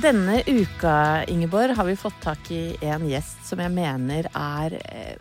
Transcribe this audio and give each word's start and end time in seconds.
Denne 0.00 0.38
uka, 0.46 1.24
Ingeborg, 1.28 1.74
har 1.76 1.84
vi 1.84 1.96
fått 1.98 2.22
tak 2.24 2.46
i 2.54 2.72
en 2.88 3.02
gjest 3.04 3.42
som 3.44 3.60
jeg 3.60 3.68
mener 3.74 4.28
er 4.32 4.76
eh, 4.78 5.18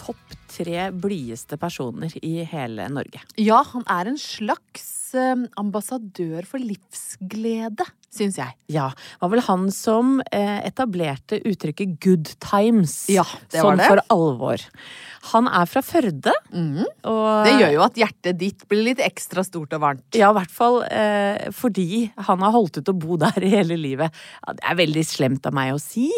topp 0.00 0.32
tre 0.48 0.86
blideste 0.96 1.58
personer 1.60 2.14
i 2.24 2.38
hele 2.48 2.86
Norge. 2.92 3.20
Ja, 3.36 3.60
han 3.74 3.84
er 3.92 4.08
en 4.08 4.16
slags 4.20 5.12
eh, 5.18 5.44
ambassadør 5.60 6.48
for 6.48 6.64
livsglede, 6.64 7.84
syns 8.08 8.40
jeg. 8.40 8.56
Ja, 8.72 8.88
var 9.20 9.34
vel 9.34 9.44
han 9.50 9.68
som 9.74 10.20
eh, 10.30 10.62
etablerte 10.64 11.42
uttrykket 11.52 11.98
'good 12.00 12.32
times' 12.40 13.10
Ja, 13.12 13.26
det 13.52 13.60
var 13.60 13.74
sånn 13.74 13.84
det. 13.84 13.90
for 13.92 14.04
alvor. 14.16 14.64
Han 15.30 15.46
er 15.46 15.68
fra 15.70 15.82
Førde. 15.86 16.32
og 17.06 17.46
Det 17.46 17.54
gjør 17.60 17.74
jo 17.76 17.82
at 17.84 17.98
hjertet 18.00 18.38
ditt 18.40 18.64
blir 18.70 18.82
litt 18.90 19.02
ekstra 19.02 19.44
stort 19.46 19.74
og 19.76 19.82
varmt. 19.84 20.04
Ja, 20.18 20.32
i 20.32 20.38
hvert 20.40 20.52
fall 20.52 20.80
eh, 20.88 21.48
fordi 21.54 22.10
han 22.26 22.42
har 22.42 22.54
holdt 22.54 22.80
ut 22.80 22.90
å 22.90 22.96
bo 22.96 23.18
der 23.20 23.38
hele 23.54 23.78
livet. 23.78 24.14
Ja, 24.42 24.56
det 24.58 24.66
er 24.66 24.78
veldig 24.82 25.04
slemt 25.06 25.46
av 25.48 25.54
meg 25.56 25.74
å 25.76 25.80
si, 25.82 26.08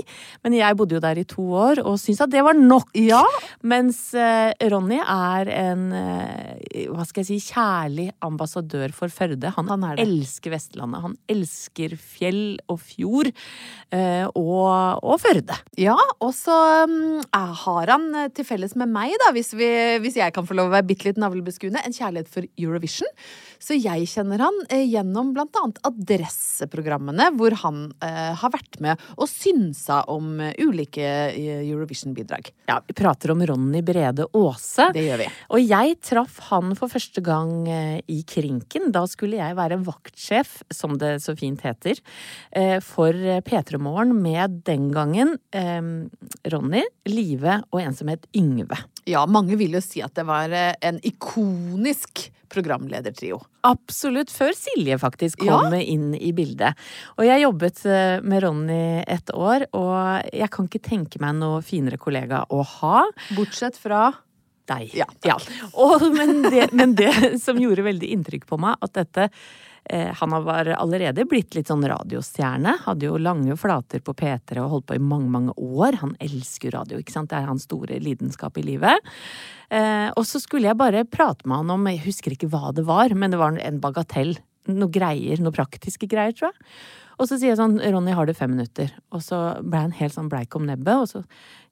men 0.44 0.56
jeg 0.56 0.78
bodde 0.78 0.96
jo 0.96 1.02
der 1.04 1.20
i 1.20 1.26
to 1.28 1.44
år 1.44 1.82
og 1.84 1.98
syntes 2.00 2.24
at 2.24 2.32
det 2.32 2.44
var 2.46 2.56
nok. 2.58 2.94
Ja. 2.96 3.22
Mens 3.66 4.00
eh, 4.16 4.54
Ronny 4.72 5.00
er 5.02 5.52
en 5.52 5.86
eh, 5.94 6.88
hva 6.94 7.04
skal 7.06 7.24
jeg 7.24 7.30
si, 7.34 7.52
kjærlig 7.54 8.08
ambassadør 8.24 8.94
for 8.96 9.12
Førde. 9.14 9.52
Han, 9.56 9.68
Han 9.70 9.84
er 9.90 10.00
elsker 10.02 10.54
Vestlandet. 10.54 11.04
Han 11.04 11.16
elsker 11.30 11.94
fjell 12.00 12.56
og 12.70 12.80
fjord 12.82 13.30
eh, 13.94 14.24
og, 14.32 15.04
og 15.04 15.20
Førde. 15.22 15.58
Ja, 15.80 15.96
og 16.24 16.32
så 16.36 16.56
um, 16.88 17.20
har 17.32 17.92
han 17.92 18.08
eh, 18.24 18.30
til 18.34 18.48
felles 18.48 18.74
med 18.78 18.93
meg, 18.94 19.14
da, 19.24 19.32
hvis, 19.36 19.52
vi, 19.58 19.68
hvis 20.04 20.18
jeg 20.20 20.34
kan 20.34 20.46
få 20.46 20.56
lov 20.58 20.70
å 20.70 20.76
være 20.76 20.88
bitte 20.88 21.08
litt 21.08 21.20
navlebeskuende, 21.20 21.82
en 21.84 21.96
kjærlighet 21.96 22.30
for 22.30 22.46
Eurovision. 22.60 23.10
Så 23.64 23.76
jeg 23.78 24.08
kjenner 24.10 24.42
han 24.44 24.56
eh, 24.68 24.84
gjennom 24.90 25.32
blant 25.34 25.56
annet 25.60 25.78
adresseprogrammene, 25.88 27.30
hvor 27.38 27.56
han 27.62 27.86
eh, 28.04 28.32
har 28.36 28.52
vært 28.52 28.78
med 28.84 29.00
og 29.16 29.28
synsa 29.30 30.02
om 30.12 30.36
eh, 30.42 30.52
ulike 30.60 31.04
eh, 31.30 31.62
Eurovision-bidrag. 31.62 32.50
Ja, 32.68 32.80
vi 32.84 32.96
prater 32.98 33.32
om 33.32 33.44
Ronny 33.46 33.80
Brede 33.86 34.28
Aase. 34.36 34.90
Det 34.94 35.06
gjør 35.06 35.22
vi. 35.24 35.30
Og 35.56 35.64
jeg 35.64 35.98
traff 36.04 36.40
han 36.50 36.74
for 36.78 36.92
første 36.92 37.24
gang 37.24 37.54
eh, 37.70 37.98
i 38.12 38.20
Krinken. 38.28 38.90
Da 38.94 39.06
skulle 39.10 39.40
jeg 39.40 39.56
være 39.56 39.80
vaktsjef, 39.86 40.58
som 40.74 40.98
det 41.00 41.16
så 41.24 41.36
fint 41.38 41.64
heter, 41.64 42.00
eh, 42.52 42.76
for 42.84 43.16
P3 43.16 43.80
Morgen 43.80 44.12
med 44.20 44.60
den 44.68 44.90
gangen 44.94 45.36
Ronny, 46.52 46.82
Live 47.08 47.60
og 47.72 47.80
en 47.80 47.96
som 47.96 48.10
het 48.12 48.26
Yngve. 48.36 48.83
Ja, 49.08 49.26
mange 49.28 49.58
vil 49.60 49.76
jo 49.76 49.82
si 49.84 50.00
at 50.04 50.14
det 50.16 50.24
var 50.28 50.52
eh, 50.54 50.72
en 50.84 51.00
ikonisk 51.04 52.28
programledertrio. 52.54 53.40
Absolutt. 53.66 54.32
Før 54.32 54.54
Silje 54.56 54.98
faktisk 55.00 55.42
kom 55.44 55.74
inn 55.76 56.12
i 56.14 56.30
bildet. 56.36 56.78
Og 57.18 57.26
jeg 57.26 57.42
jobbet 57.42 57.82
eh, 57.88 58.20
med 58.24 58.44
Ronny 58.44 58.84
et 59.02 59.34
år, 59.34 59.66
og 59.76 60.30
jeg 60.30 60.50
kan 60.54 60.70
ikke 60.70 60.84
tenke 60.84 61.22
meg 61.22 61.36
noe 61.40 61.64
finere 61.66 62.00
kollega 62.00 62.44
å 62.52 62.62
ha. 62.78 63.04
Bortsett 63.34 63.80
fra 63.80 64.06
deg. 64.70 64.94
Ja, 64.96 65.08
ja. 65.26 65.36
Og, 65.72 66.06
men, 66.14 66.42
det, 66.48 66.70
men 66.72 66.96
det 66.98 67.12
som 67.44 67.60
gjorde 67.60 67.84
veldig 67.84 68.12
inntrykk 68.16 68.48
på 68.48 68.60
meg, 68.60 68.78
at 68.84 68.96
dette 68.96 69.28
Han 69.92 70.32
var 70.46 70.70
allerede 70.78 71.26
blitt 71.28 71.52
litt 71.52 71.68
sånn 71.68 71.84
radiostjerne. 71.84 72.72
Hadde 72.86 73.04
jo 73.04 73.18
lange 73.20 73.52
flater 73.60 74.00
på 74.00 74.14
P3 74.16 74.62
og 74.62 74.70
holdt 74.72 74.86
på 74.88 74.96
i 74.96 75.02
mange, 75.02 75.28
mange 75.28 75.52
år. 75.60 75.98
Han 76.00 76.14
elsker 76.24 76.72
radio, 76.72 77.02
ikke 77.02 77.12
sant. 77.12 77.28
Det 77.28 77.36
er 77.36 77.50
hans 77.50 77.66
store 77.68 77.98
lidenskap 78.00 78.56
i 78.56 78.64
livet. 78.64 79.12
Eh, 79.68 80.08
og 80.14 80.24
så 80.28 80.40
skulle 80.40 80.70
jeg 80.70 80.80
bare 80.80 81.04
prate 81.04 81.44
med 81.48 81.62
han 81.62 81.72
om 81.74 81.88
Jeg 81.90 82.04
husker 82.06 82.34
ikke 82.34 82.48
hva 82.52 82.72
det 82.72 82.86
var, 82.88 83.12
men 83.12 83.34
det 83.34 83.40
var 83.40 83.56
en 83.60 83.80
bagatell. 83.82 84.36
Noe 84.72 84.88
greier, 84.92 85.40
noe 85.44 85.52
praktiske 85.52 86.08
greier, 86.08 86.32
tror 86.36 86.52
jeg. 86.52 86.62
Og 87.20 87.28
så 87.28 87.38
sier 87.38 87.52
jeg 87.52 87.60
sånn, 87.60 87.76
Ronny, 87.78 88.14
har 88.16 88.26
du 88.26 88.34
fem 88.34 88.54
minutter? 88.54 88.90
Og 89.14 89.22
så 89.22 89.40
ble 89.62 89.84
han 89.86 89.98
helt 90.00 90.16
sånn 90.16 90.30
bleik 90.32 90.54
om 90.58 90.64
nebbet, 90.66 91.04
og 91.04 91.10
så 91.10 91.22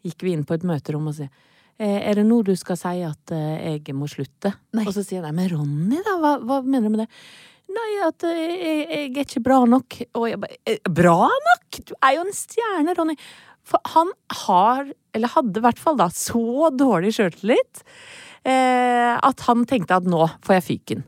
gikk 0.06 0.26
vi 0.26 0.36
inn 0.36 0.44
på 0.46 0.58
et 0.58 0.66
møterom 0.66 1.08
og 1.10 1.16
sier 1.18 1.32
«Eh, 1.80 1.98
er 2.04 2.18
det 2.18 2.26
nå 2.28 2.42
du 2.46 2.52
skal 2.58 2.76
si 2.78 3.00
at 3.02 3.32
eh, 3.34 3.78
jeg 3.80 3.94
må 3.96 4.06
slutte? 4.10 4.52
Nei. 4.76 4.84
Og 4.84 4.92
så 4.94 5.02
sier 5.02 5.18
jeg 5.18 5.24
nei, 5.24 5.32
men 5.40 5.48
Ronny, 5.54 6.02
da? 6.04 6.18
Hva, 6.20 6.34
hva 6.44 6.60
mener 6.62 6.86
du 6.86 6.94
med 6.94 7.02
det? 7.06 7.08
Nei, 7.72 7.92
at 8.04 8.26
eh, 8.28 8.40
jeg, 8.52 8.82
jeg 8.88 9.12
er 9.12 9.22
ikke 9.26 9.44
bra 9.44 9.62
nok. 9.68 10.00
Og 10.18 10.26
jeg 10.30 10.40
bare 10.42 10.58
«Eh, 10.68 10.82
Bra 11.00 11.30
nok? 11.30 11.80
Du 11.88 11.94
er 11.98 12.18
jo 12.18 12.26
en 12.26 12.36
stjerne, 12.36 12.96
Ronny. 12.98 13.16
For 13.68 13.78
han 13.94 14.10
har, 14.42 14.90
eller 15.14 15.32
hadde 15.36 15.60
i 15.60 15.64
hvert 15.64 15.80
fall 15.80 15.96
da, 16.00 16.08
så 16.10 16.72
dårlig 16.74 17.14
sjøltillit 17.14 17.84
eh, 18.48 19.14
at 19.14 19.44
han 19.46 19.64
tenkte 19.68 20.00
at 20.00 20.08
nå 20.08 20.26
får 20.44 20.58
jeg 20.58 20.66
fyken. 20.66 21.04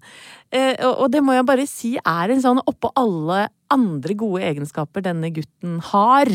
Eh, 0.54 0.76
og, 0.86 1.04
og 1.04 1.12
det 1.14 1.22
må 1.26 1.34
jeg 1.34 1.46
bare 1.48 1.66
si 1.66 1.94
er 1.98 2.30
en 2.30 2.42
sånn 2.44 2.62
oppå 2.62 2.92
alle 3.00 3.48
andre 3.74 4.14
gode 4.18 4.44
egenskaper 4.46 5.02
denne 5.02 5.32
gutten 5.34 5.80
har, 5.90 6.30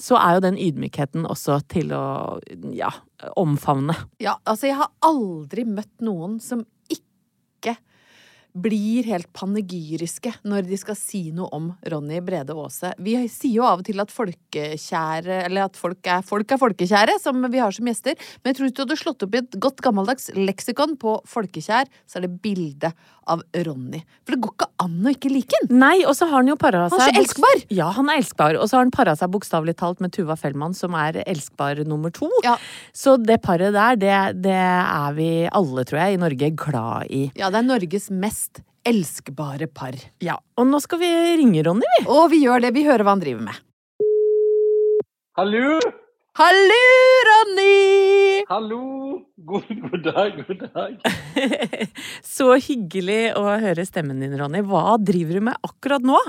så 0.00 0.16
er 0.20 0.38
jo 0.38 0.44
den 0.46 0.60
ydmykheten 0.60 1.28
også 1.28 1.60
til 1.68 1.92
å 1.92 2.04
ja, 2.72 2.92
omfavne. 3.36 3.98
Ja, 4.22 4.38
altså 4.48 4.70
jeg 4.70 4.80
har 4.80 4.92
aldri 5.04 5.66
møtt 5.68 5.92
noen 6.04 6.38
som 6.40 6.64
blir 8.52 9.06
helt 9.10 9.28
panegyriske 9.36 10.32
når 10.48 10.66
de 10.68 10.78
skal 10.80 10.98
si 10.98 11.22
noe 11.34 11.50
om 11.56 11.70
Ronny 11.92 12.20
Brede 12.24 12.56
Aase. 12.56 12.92
Vi 12.98 13.16
sier 13.30 13.60
jo 13.60 13.66
av 13.68 13.82
og 13.82 13.86
til 13.88 14.02
at 14.02 14.12
folkekjære, 14.14 15.44
eller 15.46 15.68
at 15.68 15.78
folk 15.78 16.10
er, 16.10 16.24
folk 16.26 16.50
er 16.50 16.60
folkekjære, 16.60 17.18
som 17.22 17.40
vi 17.50 17.62
har 17.62 17.74
som 17.76 17.88
gjester. 17.90 18.18
Men 18.40 18.52
jeg 18.52 18.58
tror 18.58 18.68
hvis 18.68 18.76
du 18.76 18.84
hadde 18.84 19.00
slått 19.00 19.26
opp 19.26 19.36
i 19.36 19.42
et 19.42 19.60
godt 19.62 19.84
gammeldags 19.84 20.30
leksikon 20.36 20.96
på 21.00 21.18
folkekjær, 21.30 21.90
så 22.06 22.20
er 22.20 22.26
det 22.26 22.36
bilde 22.42 22.92
av 23.30 23.42
Ronny. 23.66 24.00
For 24.24 24.34
det 24.34 24.40
går 24.42 24.54
ikke 24.56 24.68
an 24.82 24.96
å 25.06 25.12
ikke 25.14 25.30
like 25.32 25.58
han. 25.60 25.70
Nei, 25.82 25.96
og 26.08 26.16
så 26.18 26.26
har 26.30 26.40
han 26.40 26.50
jo 26.50 26.56
para 26.60 26.86
seg 26.90 27.02
Han 27.02 27.12
er 27.12 27.20
elskbar! 27.20 27.62
Ja, 27.72 27.90
han 27.94 28.10
er 28.10 28.20
elskbar. 28.20 28.58
Og 28.58 28.70
så 28.70 28.78
har 28.78 28.86
han 28.86 28.94
para 28.94 29.14
seg 29.18 29.30
bokstavelig 29.34 29.76
talt 29.80 30.02
med 30.02 30.14
Tuva 30.16 30.36
Fellmann, 30.40 30.74
som 30.76 30.96
er 30.98 31.20
elskbar 31.26 31.82
nummer 31.88 32.12
to. 32.14 32.30
Ja. 32.46 32.56
Så 32.96 33.16
det 33.20 33.40
paret 33.44 33.74
der, 33.76 33.98
det, 34.00 34.16
det 34.42 34.56
er 34.56 35.14
vi 35.16 35.30
alle, 35.46 35.86
tror 35.86 36.02
jeg, 36.02 36.16
i 36.16 36.22
Norge 36.24 36.50
glad 36.58 37.12
i. 37.14 37.22
Ja, 37.38 37.52
det 37.52 37.62
er 37.62 37.68
Norges 37.68 38.10
mest 38.10 38.49
elskbare 38.86 39.66
par. 39.66 39.96
Ja, 40.22 40.38
Og 40.56 40.66
nå 40.68 40.80
skal 40.82 41.00
vi 41.02 41.10
ringe 41.40 41.62
Ronny, 41.66 41.86
vi. 41.98 42.04
Og 42.08 42.30
vi 42.32 42.44
gjør 42.44 42.62
det. 42.64 42.74
Vi 42.76 42.84
hører 42.86 43.04
hva 43.04 43.16
han 43.16 43.22
driver 43.22 43.44
med. 43.48 43.58
Hallo! 45.38 45.80
Hallo, 46.38 46.82
Ronny! 47.28 48.44
Hallo! 48.48 48.82
God, 49.36 49.66
god 49.68 50.04
dag, 50.04 50.38
god 50.46 50.62
dag. 50.74 50.94
Så 52.34 52.54
hyggelig 52.62 53.32
å 53.38 53.44
høre 53.62 53.84
stemmen 53.88 54.22
din, 54.22 54.36
Ronny. 54.38 54.62
Hva 54.66 54.96
driver 55.02 55.38
du 55.40 55.44
med 55.50 55.58
akkurat 55.66 56.04
nå? 56.06 56.20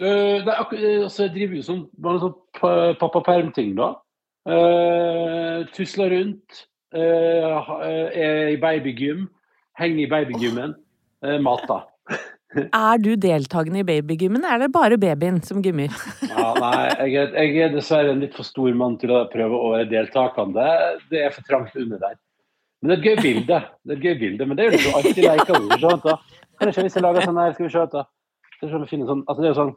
Uh, 0.00 0.40
det 0.42 0.48
er 0.48 0.56
akkur 0.56 0.80
eh, 0.80 1.04
altså, 1.04 1.26
jeg 1.26 1.34
driver 1.36 1.58
jo 1.58 1.66
sånn, 1.66 1.82
bare 2.02 2.22
sånn 2.22 2.96
pappaperm-ting, 3.02 3.74
da. 3.78 3.92
Uh, 4.48 5.62
tusler 5.76 6.10
rundt. 6.16 6.64
Uh, 6.92 7.70
er 7.86 8.50
i 8.52 8.58
babygym. 8.60 9.28
Henger 9.78 10.06
i 10.06 10.10
babygymmen. 10.10 10.74
Uh, 11.22 11.38
mater. 11.44 11.86
Er 12.52 12.98
du 13.00 13.14
deltakende 13.16 13.80
i 13.80 13.86
babygymmen, 13.88 14.42
eller 14.44 14.58
er 14.58 14.66
det 14.66 14.74
bare 14.74 14.98
babyen 15.00 15.38
som 15.46 15.62
gymmer? 15.64 15.92
Ja, 16.28 16.50
nei, 16.60 16.82
jeg 17.08 17.14
er, 17.22 17.30
jeg 17.38 17.62
er 17.64 17.72
dessverre 17.72 18.12
en 18.12 18.20
litt 18.20 18.36
for 18.36 18.44
stor 18.44 18.74
mann 18.76 18.98
til 19.00 19.14
å 19.14 19.22
prøve 19.32 19.56
å 19.56 19.70
være 19.72 19.88
deltakende. 19.88 20.66
Det 21.08 21.22
er 21.24 21.32
for 21.32 21.48
trangt 21.48 21.78
under 21.80 22.02
der. 22.02 22.18
Men 22.82 22.90
det 22.90 22.96
er 22.96 23.00
et 23.00 23.08
gøy 23.08 23.22
bilde. 23.24 23.60
Det 23.86 23.94
er 23.94 23.96
et 23.96 24.04
gøy 24.04 24.18
bilde, 24.20 24.48
men 24.48 24.58
det 24.58 24.64
er 24.64 24.68
jo 24.68 24.76
liksom 24.76 24.98
alltid 24.98 25.22
leker 25.24 26.04
da? 26.04 26.18
Kan 26.58 26.68
jeg 26.68 26.76
se 26.76 26.84
hvis 26.84 26.98
jeg 26.98 27.06
lager 27.06 27.24
sånn 27.24 27.40
her, 27.40 27.54
skal 27.56 27.68
vi 27.68 27.72
se 27.72 27.86
vi 28.62 28.90
finner 28.90 29.08
sånn, 29.08 29.24
altså 29.26 29.42
det 29.42 29.48
er 29.48 29.52
jo 29.52 29.58
sånn, 29.58 29.72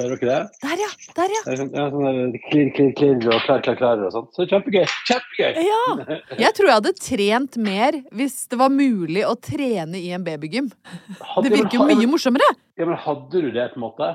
Hører 0.00 0.16
dere 0.16 0.30
det? 0.30 0.36
Der, 0.64 0.78
ja! 0.80 0.86
Der, 1.18 1.32
ja! 1.34 1.40
Sånn, 1.58 1.70
ja, 1.76 1.82
sånn 1.92 2.04
der 2.32 2.40
klirr, 2.46 2.68
klirr, 2.76 2.92
klirr 2.96 3.26
og 3.34 3.42
klar, 3.44 3.60
klar, 3.66 3.76
klar 3.76 4.00
og 4.06 4.12
sånn. 4.14 4.28
Så 4.36 4.46
kjempegøy. 4.48 4.86
Kjempegøy! 5.10 5.50
Ja, 5.66 5.80
Jeg 6.46 6.54
tror 6.56 6.70
jeg 6.70 6.76
hadde 6.78 6.92
trent 6.96 7.58
mer 7.60 7.98
hvis 8.16 8.38
det 8.50 8.56
var 8.62 8.72
mulig 8.72 9.26
å 9.28 9.34
trene 9.36 10.00
i 10.00 10.08
en 10.16 10.24
babygym. 10.24 10.70
Hadde- 11.20 11.50
Det 11.50 11.58
virker 11.58 11.76
jo 11.82 11.88
men- 11.90 12.00
mye 12.00 12.08
morsommere. 12.14 12.48
Ja, 12.80 12.88
men 12.88 12.96
hadde 13.04 13.44
du 13.44 13.50
det, 13.52 13.66
på 13.74 13.76
en 13.76 13.84
måte? 13.84 14.08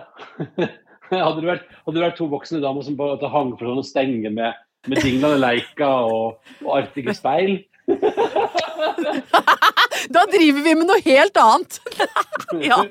hadde, 1.14 1.38
du 1.44 1.48
vært, 1.52 1.70
hadde 1.86 1.98
du 2.00 2.04
vært 2.08 2.18
to 2.18 2.26
voksne 2.34 2.64
damer 2.66 2.82
som 2.88 2.98
bare 2.98 3.30
hang 3.30 3.54
for 3.60 3.70
å 3.78 3.86
stenge 3.86 4.32
med, 4.34 4.58
med 4.90 5.06
dinglende 5.06 5.38
leker 5.44 6.10
og, 6.10 6.42
og 6.66 6.72
artige 6.82 7.14
speil? 7.14 7.60
Da 10.14 10.26
driver 10.32 10.62
vi 10.66 10.74
med 10.76 10.88
noe 10.90 11.02
helt 11.06 11.38
annet. 11.42 11.80
ja. 12.70 12.82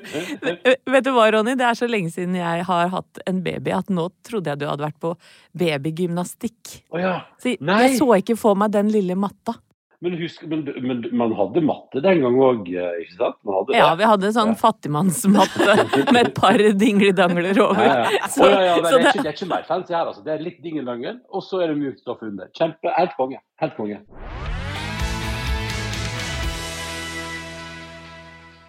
Vet 0.89 1.05
du 1.07 1.11
hva, 1.15 1.27
Ronny? 1.35 1.55
Det 1.59 1.65
er 1.67 1.77
så 1.79 1.87
lenge 1.89 2.11
siden 2.13 2.35
jeg 2.39 2.65
har 2.67 2.89
hatt 2.93 3.21
en 3.29 3.43
baby 3.45 3.71
at 3.75 3.89
nå 3.93 4.09
trodde 4.27 4.51
jeg 4.51 4.59
du 4.63 4.65
hadde 4.69 4.85
vært 4.87 4.99
på 5.03 5.13
babygymnastikk. 5.55 6.79
Oh, 6.91 6.99
ja. 7.01 7.19
Så 7.41 7.55
jeg 7.57 7.95
så 7.99 8.09
ikke 8.19 8.35
for 8.39 8.57
meg 8.59 8.73
den 8.75 8.91
lille 8.93 9.15
matta. 9.19 9.55
Men, 10.03 10.17
husk, 10.19 10.43
men, 10.51 10.65
men 10.85 10.99
man 11.17 11.31
hadde 11.33 11.61
matte 11.65 12.01
den 12.03 12.19
gang 12.21 12.35
òg, 12.43 12.67
ikke 12.67 13.15
sant? 13.15 13.37
Man 13.47 13.55
hadde 13.57 13.71
det. 13.71 13.77
Ja, 13.79 13.87
vi 13.97 14.05
hadde 14.05 14.31
sånn 14.35 14.51
Ja. 14.51 14.57
fattigmannsmatte 14.59 15.77
med 16.13 16.19
et 16.27 16.33
par 16.37 16.59
dingledangler 16.83 17.57
over. 17.63 17.81
Ja, 17.87 17.95
ja. 18.11 18.27
Så- 18.35 18.43
Å, 18.45 18.51
ja, 18.51 18.59
ja, 18.67 18.75
men 18.83 18.91
så 18.91 18.99
det, 18.99 18.99
er 18.99 19.07
det- 19.07 19.15
ikke, 19.15 19.23
det 19.23 19.31
er 19.31 19.37
ikke 19.39 19.49
mer 19.55 19.65
fancy 19.71 19.95
her, 19.95 20.05
altså. 20.11 20.21
Det 20.27 20.35
er 20.35 20.43
litt 20.45 20.61
dingeldangel, 20.61 21.21
og 21.31 21.47
så 21.47 21.63
er 21.63 21.73
det 21.73 21.79
mjukt 21.81 22.03
stoff 22.03 22.21
under. 22.27 22.51
Kjempe, 22.59 22.93
Helt 22.99 23.17
konge. 23.17 23.41
Helt 23.63 23.79
konge. 23.79 24.03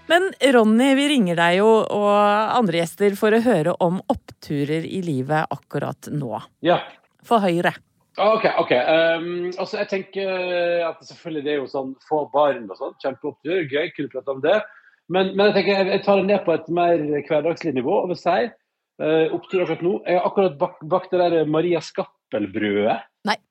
Men 0.06 0.28
Ronny, 0.54 0.92
vi 0.94 1.08
ringer 1.10 1.38
deg 1.38 1.58
jo 1.58 1.70
og 1.82 2.12
andre 2.54 2.78
gjester 2.82 3.16
for 3.18 3.34
å 3.34 3.42
høre 3.42 3.74
om 3.82 3.98
oppturer 4.12 4.86
i 4.86 5.00
livet 5.02 5.50
akkurat 5.50 6.08
nå. 6.14 6.30
Ja. 6.66 6.78
For 7.26 7.42
Høyre. 7.42 7.74
OK. 8.16 8.46
ok. 8.62 8.72
Um, 8.72 9.26
altså, 9.58 9.80
jeg 9.82 9.90
tenker 9.90 10.30
at 10.86 11.02
selvfølgelig 11.04 11.44
det 11.44 11.52
er 11.52 11.58
jo 11.58 11.66
sånn 11.72 11.90
få 12.06 12.22
barn 12.32 12.70
og 12.70 12.78
sånn. 12.78 12.94
Kjempeopptur. 13.02 13.66
Gøy. 13.66 13.90
Kunne 13.96 14.12
prate 14.14 14.36
om 14.36 14.44
det. 14.44 14.60
Men, 15.12 15.34
men 15.34 15.50
jeg 15.50 15.58
tenker 15.58 15.74
jeg, 15.74 15.90
jeg 15.92 16.04
tar 16.06 16.22
det 16.22 16.30
ned 16.30 16.46
på 16.46 16.54
et 16.54 16.70
mer 16.74 17.02
hverdagslig 17.28 17.74
nivå 17.76 17.98
og 18.04 18.08
vil 18.14 18.18
si 18.20 18.38
uh, 19.02 19.34
opptur 19.36 19.64
akkurat 19.64 19.84
nå. 19.84 19.98
Jeg 20.06 20.18
har 20.18 20.30
akkurat 20.30 20.56
bakt, 20.60 20.86
bakt 20.86 21.12
det 21.14 21.20
der 21.22 21.50
Maria 21.50 21.82
Skappel-brødet. 21.84 23.00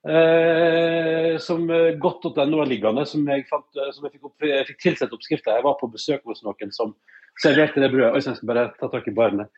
Eh, 0.07 1.37
som 1.39 1.65
uh, 1.69 1.91
godt.no 1.99 2.61
er 2.61 2.69
liggende, 2.69 3.03
som 3.09 3.25
jeg, 3.27 3.43
fant, 3.49 3.67
eh, 3.75 3.91
som 3.91 4.05
jeg 4.05 4.15
fikk, 4.15 4.29
opp, 4.29 4.45
jeg 4.47 4.67
fikk 4.69 4.81
tilsett 4.83 5.15
oppskrifta. 5.15 5.55
Jeg 5.57 5.65
var 5.65 5.75
på 5.79 5.89
besøk 5.91 6.23
hos 6.29 6.43
noen 6.45 6.71
som 6.75 6.93
serverte 7.41 7.81
det 7.83 7.89
brødet. 7.91 8.13
Oi, 8.13 8.21
jeg 8.23 8.37
skal 8.37 8.51
bare 8.51 8.67
ta 8.79 8.89
tak 8.93 9.09
i 9.09 9.15
barnet. 9.15 9.51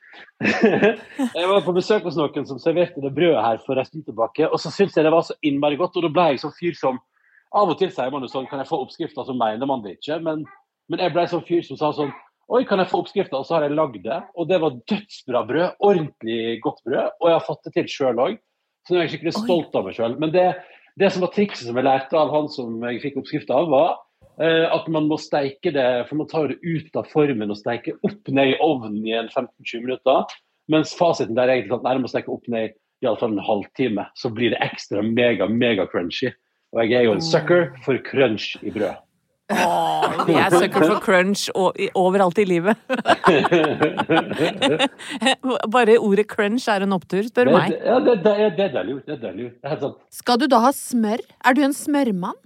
jeg 1.37 1.51
var 1.51 1.65
på 1.65 1.75
besøk 1.75 2.07
hos 2.07 2.17
noen 2.17 2.47
som 2.49 2.61
serverte 2.63 3.03
det 3.03 3.13
brødet 3.13 3.43
her 3.43 3.61
for 3.65 3.77
en 3.77 3.89
stund 3.89 4.07
tilbake, 4.07 4.47
og 4.47 4.57
så 4.63 4.73
syntes 4.73 4.97
jeg 4.97 5.05
det 5.05 5.13
var 5.13 5.27
så 5.27 5.37
innmari 5.45 5.77
godt. 5.77 5.99
Og 5.99 6.07
da 6.07 6.13
ble 6.15 6.31
jeg 6.31 6.43
sånn 6.45 6.57
fyr 6.57 6.79
som 6.79 7.03
Av 7.55 7.69
og 7.71 7.77
til 7.79 7.87
sier 7.95 8.09
man 8.11 8.25
jo 8.25 8.27
sånn 8.27 8.43
Kan 8.49 8.59
jeg 8.59 8.67
få 8.67 8.81
oppskrifta, 8.83 9.23
så 9.23 9.35
mener 9.37 9.69
man 9.69 9.83
det 9.83 9.93
ikke. 9.95 10.17
Men, 10.23 10.41
men 10.91 11.03
jeg 11.03 11.13
ble 11.13 11.27
sånn 11.31 11.45
fyr 11.47 11.61
som 11.63 11.79
sa 11.79 11.93
sånn 11.95 12.11
Oi, 12.47 12.61
kan 12.63 12.79
jeg 12.79 12.87
få 12.87 13.01
oppskrifta? 13.03 13.41
Og 13.41 13.47
så 13.47 13.57
har 13.57 13.65
jeg 13.65 13.75
lagd 13.75 13.99
det. 14.05 14.17
Og 14.39 14.47
det 14.47 14.61
var 14.63 14.79
dødsbra 14.87 15.43
brød. 15.49 15.79
Ordentlig 15.83 16.59
godt 16.63 16.79
brød. 16.87 17.15
Og 17.19 17.27
jeg 17.27 17.35
har 17.35 17.47
fått 17.47 17.67
det 17.67 17.73
til 17.75 17.89
sjøl 17.91 18.21
òg. 18.23 18.37
Så 18.87 18.93
nå 18.93 18.99
er 18.99 19.03
jeg 19.03 19.15
skikkelig 19.15 19.33
stolt 19.35 19.75
av 19.75 19.87
meg 19.87 19.97
sjøl. 19.97 20.15
Men 20.21 20.31
det, 20.31 20.45
det 20.99 21.09
som 21.11 21.25
var 21.25 21.33
trikset 21.35 21.67
som 21.67 21.79
jeg 21.79 21.87
lærte 21.89 22.15
av 22.15 22.31
han 22.31 22.47
som 22.53 22.77
jeg 22.87 23.01
fikk 23.03 23.17
oppskrifta 23.19 23.57
av, 23.59 23.67
var 23.73 23.89
eh, 24.39 24.63
at 24.63 24.87
man 24.95 25.09
må 25.11 25.17
steike 25.19 25.73
det 25.75 25.87
For 26.07 26.21
man 26.21 26.29
tar 26.31 26.53
det 26.53 26.61
ut 26.63 26.99
av 26.99 27.09
formen 27.11 27.51
og 27.51 27.59
steiker 27.59 27.99
opp 28.07 28.31
ned 28.31 28.53
i 28.53 28.59
ovnen 28.63 29.01
i 29.03 29.15
en 29.19 29.27
15-20 29.27 29.83
minutter. 29.83 30.37
Mens 30.71 30.95
fasiten 30.95 31.35
der 31.35 31.51
er 31.51 31.57
egentlig 31.57 31.75
sånn 31.75 31.83
at 31.83 31.89
nei, 31.89 31.97
du 31.97 32.05
må 32.05 32.13
steike 32.13 32.31
opp 32.31 32.47
ned 32.51 32.77
i 33.03 33.09
alle 33.09 33.19
fall 33.19 33.35
en 33.35 33.43
halvtime. 33.43 34.07
Så 34.15 34.31
blir 34.31 34.55
det 34.55 34.63
ekstra 34.63 35.03
mega, 35.03 35.49
mega 35.51 35.83
crunchy. 35.91 36.31
Og 36.71 36.79
jeg 36.85 36.95
er 36.95 37.09
jo 37.09 37.17
en 37.17 37.23
sucker 37.23 37.69
for 37.83 37.99
crunch 38.07 38.53
i 38.63 38.71
brød. 38.71 38.95
Åh, 39.47 40.25
vi 40.27 40.33
er 40.35 40.51
sucker 40.51 40.83
for 40.83 40.99
crunch 40.99 41.45
overalt 41.95 42.35
i 42.41 42.43
livet. 42.49 42.75
Bare 45.75 45.95
ordet 46.03 46.27
crunch 46.29 46.67
er 46.71 46.83
en 46.83 46.95
opptur, 46.97 47.23
spør 47.29 47.49
du 47.49 47.53
meg. 47.55 47.75
ja, 47.79 47.97
det, 48.03 48.17
det, 48.25 48.33
det 48.57 48.65
er 48.67 48.73
deilig. 48.75 48.97
Det 49.07 49.15
er 49.15 49.21
deilig. 49.23 49.47
Det 49.55 49.69
er 49.69 49.75
helt. 49.75 49.97
Skal 50.19 50.41
du 50.41 50.47
da 50.51 50.59
ha 50.65 50.71
smør? 50.75 51.23
Er 51.47 51.57
du 51.57 51.63
en 51.67 51.75
smørmann? 51.75 52.37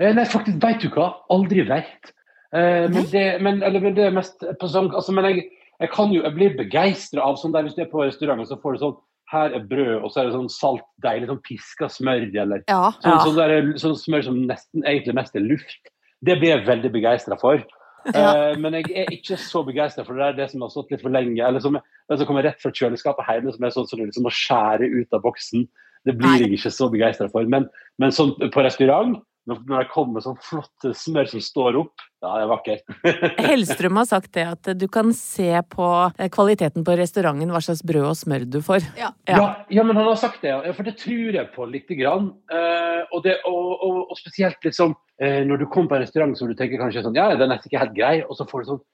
Eh, 0.00 0.12
Nei, 0.16 0.24
faktisk, 0.26 0.58
veit 0.64 0.80
du 0.82 0.88
hva? 0.96 1.10
Aldri 1.34 1.66
veit. 1.68 2.12
Eh, 2.54 2.86
men, 2.90 3.04
det, 3.12 3.26
men, 3.44 3.60
eller, 3.66 3.84
det 3.94 4.08
er 4.08 4.14
mest 4.14 4.42
på 4.60 4.68
sånn 4.70 4.88
altså, 4.94 5.10
Men 5.14 5.26
jeg, 5.26 5.40
jeg 5.82 5.90
kan 5.90 6.12
jo 6.14 6.20
Jeg 6.22 6.34
blir 6.36 6.52
begeistra 6.54 7.24
av 7.26 7.34
sånn 7.40 7.50
der 7.54 7.64
hvis 7.66 7.74
du 7.74 7.80
er 7.82 7.88
på 7.90 8.04
restaurant 8.04 8.38
og 8.44 8.46
så 8.46 8.54
får 8.62 8.76
du 8.76 8.78
sånn 8.84 8.92
Her 9.32 9.56
er 9.58 9.64
brød, 9.66 10.04
og 10.04 10.12
så 10.12 10.20
er 10.22 10.28
det 10.28 10.36
sånn 10.36 10.52
salt, 10.52 10.84
deilig 11.02 11.26
sånn 11.32 11.40
piska 11.42 11.88
smør, 11.90 12.28
eller 12.44 12.62
Ja. 12.70 12.92
sånn, 13.02 13.10
Ja. 13.10 13.16
sånn, 13.24 13.38
der, 13.40 13.52
sånn 13.82 13.96
smør 13.98 14.22
som 14.28 14.36
nesten 14.46 14.86
egentlig 14.86 15.16
mest 15.18 15.34
er 15.34 15.42
luft. 15.42 15.82
Det 16.24 16.36
blir 16.40 16.54
jeg 16.54 16.68
veldig 16.68 16.92
begeistra 16.98 17.40
for. 17.40 17.64
Eh, 18.04 18.50
men 18.60 18.74
jeg 18.76 18.90
er 19.00 19.12
ikke 19.14 19.38
så 19.40 19.62
begeistra 19.64 20.02
for 20.04 20.12
det 20.12 20.26
der 20.26 20.42
det 20.42 20.50
som 20.50 20.60
har 20.60 20.68
stått 20.68 20.90
litt 20.92 21.00
for 21.00 21.08
lenge, 21.08 21.38
eller 21.40 21.62
som, 21.64 21.78
det 21.80 22.18
som 22.20 22.28
kommer 22.28 22.44
rett 22.44 22.58
fra 22.60 22.68
kjøleskapet 22.68 23.30
hjemme, 23.30 23.54
som 23.54 23.64
er 23.64 23.72
sånn 23.72 23.86
som 23.88 23.96
du 23.96 24.02
liksom 24.04 24.26
må 24.28 24.32
skjære 24.36 24.90
ut 24.92 25.16
av 25.16 25.22
boksen. 25.24 25.62
Det 26.04 26.12
blir 26.18 26.42
jeg 26.42 26.50
ikke 26.52 26.72
så 26.76 26.90
begeistra 26.92 27.30
for. 27.32 27.48
Men, 27.48 27.64
men 27.96 28.12
sånn 28.12 28.34
på 28.52 28.64
restaurant, 28.66 29.16
når 29.48 29.60
det 29.68 29.90
kommer 29.92 30.24
sånn 30.24 30.38
flotte 30.40 30.94
smør 30.96 31.28
som 31.28 31.42
står 31.44 31.76
opp, 31.82 32.04
ja, 32.24 32.30
det 32.30 32.44
er 32.44 32.50
vakkert. 32.50 32.94
Hellstrøm 33.50 34.00
har 34.00 34.08
sagt 34.08 34.32
det 34.36 34.46
at 34.48 34.70
du 34.80 34.86
kan 34.92 35.12
se 35.16 35.50
på 35.74 35.88
eh, 36.16 36.30
kvaliteten 36.32 36.86
på 36.86 36.96
restauranten 36.96 37.52
hva 37.52 37.60
slags 37.64 37.84
brød 37.84 38.08
og 38.08 38.16
smør 38.16 38.46
du 38.48 38.60
får. 38.64 38.86
Ja. 39.00 39.12
Ja. 39.28 39.36
Ja. 39.36 39.48
ja, 39.78 39.84
men 39.84 40.00
han 40.00 40.08
har 40.08 40.18
sagt 40.20 40.40
det, 40.44 40.54
ja. 40.54 40.72
for 40.76 40.88
det 40.88 40.96
tror 41.02 41.36
jeg 41.36 41.52
på 41.52 41.68
lite 41.68 41.98
grann. 42.00 42.32
Eh, 42.48 43.02
og, 43.10 43.20
det, 43.26 43.36
og, 43.48 43.70
og, 43.74 44.00
og 44.08 44.20
spesielt 44.20 44.64
liksom 44.64 44.96
eh, 45.20 45.42
når 45.44 45.60
du 45.62 45.68
kommer 45.68 45.92
på 45.92 46.00
en 46.00 46.04
restaurant 46.06 46.36
som 46.38 46.48
du 46.48 46.56
tenker 46.56 46.80
kanskje 46.80 47.04
sånn, 47.04 47.18
ja, 47.20 47.28
den 47.36 47.52
er 47.52 47.60
ikke 47.60 47.82
helt 47.82 47.96
grei, 47.96 48.16
og 48.24 48.38
så 48.38 48.48
får 48.48 48.64
du 48.64 48.72
sånn 48.72 48.84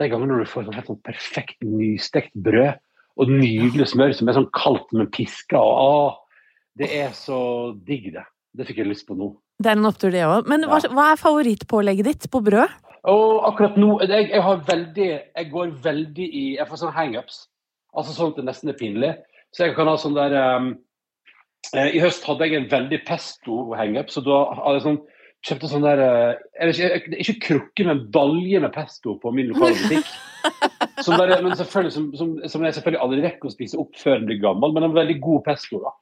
den 0.00 0.10
gangen 0.14 0.30
når 0.32 0.42
du 0.42 0.48
får 0.48 0.64
sånn 0.66 0.78
helt 0.78 0.88
sånn 0.88 1.04
perfekt 1.04 1.58
nystekt 1.66 2.32
brød 2.34 2.80
og 3.20 3.30
nydelig 3.30 3.90
smør 3.90 4.14
som 4.16 4.30
er 4.30 4.38
sånn 4.38 4.50
kaldt 4.56 4.94
med 4.96 5.10
piska, 5.12 5.60
og 5.60 5.80
å, 5.84 5.94
det 6.80 6.88
er 7.02 7.10
så 7.16 7.40
digg, 7.76 8.10
det. 8.14 8.24
Det 8.56 8.66
fikk 8.66 8.80
jeg 8.82 8.90
lyst 8.90 9.06
på 9.06 9.16
nå. 9.18 9.34
Det 9.60 9.68
er 9.68 9.76
en 9.76 9.88
opptur, 9.88 10.12
det 10.12 10.24
òg. 10.24 10.48
Men 10.48 10.64
hva, 10.68 10.80
hva 10.88 11.10
er 11.12 11.20
favorittpålegget 11.20 12.08
ditt 12.08 12.28
på 12.32 12.40
brød? 12.44 12.78
Og 13.10 13.46
akkurat 13.48 13.76
nå 13.80 13.94
jeg, 14.04 14.28
jeg, 14.28 14.42
har 14.44 14.60
veldig, 14.66 15.08
jeg 15.08 15.46
går 15.52 15.70
veldig 15.84 16.26
i 16.26 16.42
Jeg 16.58 16.68
får 16.68 16.82
sånne 16.82 16.96
hangups. 16.96 17.44
Altså 17.96 18.14
sånn 18.16 18.32
at 18.32 18.40
det 18.40 18.46
nesten 18.48 18.72
er 18.72 18.78
pinlig. 18.80 19.12
Så 19.56 19.66
jeg 19.66 19.76
kan 19.76 19.88
ha 19.90 19.96
sånn 20.00 20.16
der 20.16 20.36
um, 20.56 20.72
I 21.76 22.02
høst 22.02 22.26
hadde 22.28 22.48
jeg 22.48 22.60
en 22.60 22.68
veldig 22.70 23.00
pesto 23.08 23.62
hangup, 23.76 24.12
så 24.12 24.22
da 24.24 24.42
hadde 24.52 24.76
jeg 24.78 24.86
sånn 24.86 25.00
kjøpte 25.48 25.70
sånn 25.70 25.84
der 25.84 26.00
eh, 26.04 26.40
eller 26.60 26.76
ikke, 26.76 27.18
ikke 27.22 27.36
krukke, 27.46 27.84
men 27.88 28.02
balje 28.12 28.60
med 28.60 28.74
pesto 28.74 29.14
på 29.22 29.32
min 29.32 29.48
lokale 29.52 29.78
butikk. 29.80 30.10
Som 31.04 31.16
der, 31.16 31.32
men 31.40 31.56
som, 31.56 31.88
som, 31.88 32.10
som, 32.12 32.64
jeg 32.64 32.76
selvfølgelig 32.76 33.00
aldri 33.00 33.22
rekker 33.24 33.48
å 33.48 33.54
spise 33.54 33.78
opp 33.80 33.96
før 33.96 34.18
den 34.18 34.26
blir 34.28 34.40
gammel, 34.42 34.74
men 34.76 34.84
en 34.84 34.96
veldig 34.96 35.16
god 35.24 35.46
pesto. 35.46 35.80
da. 35.80 35.94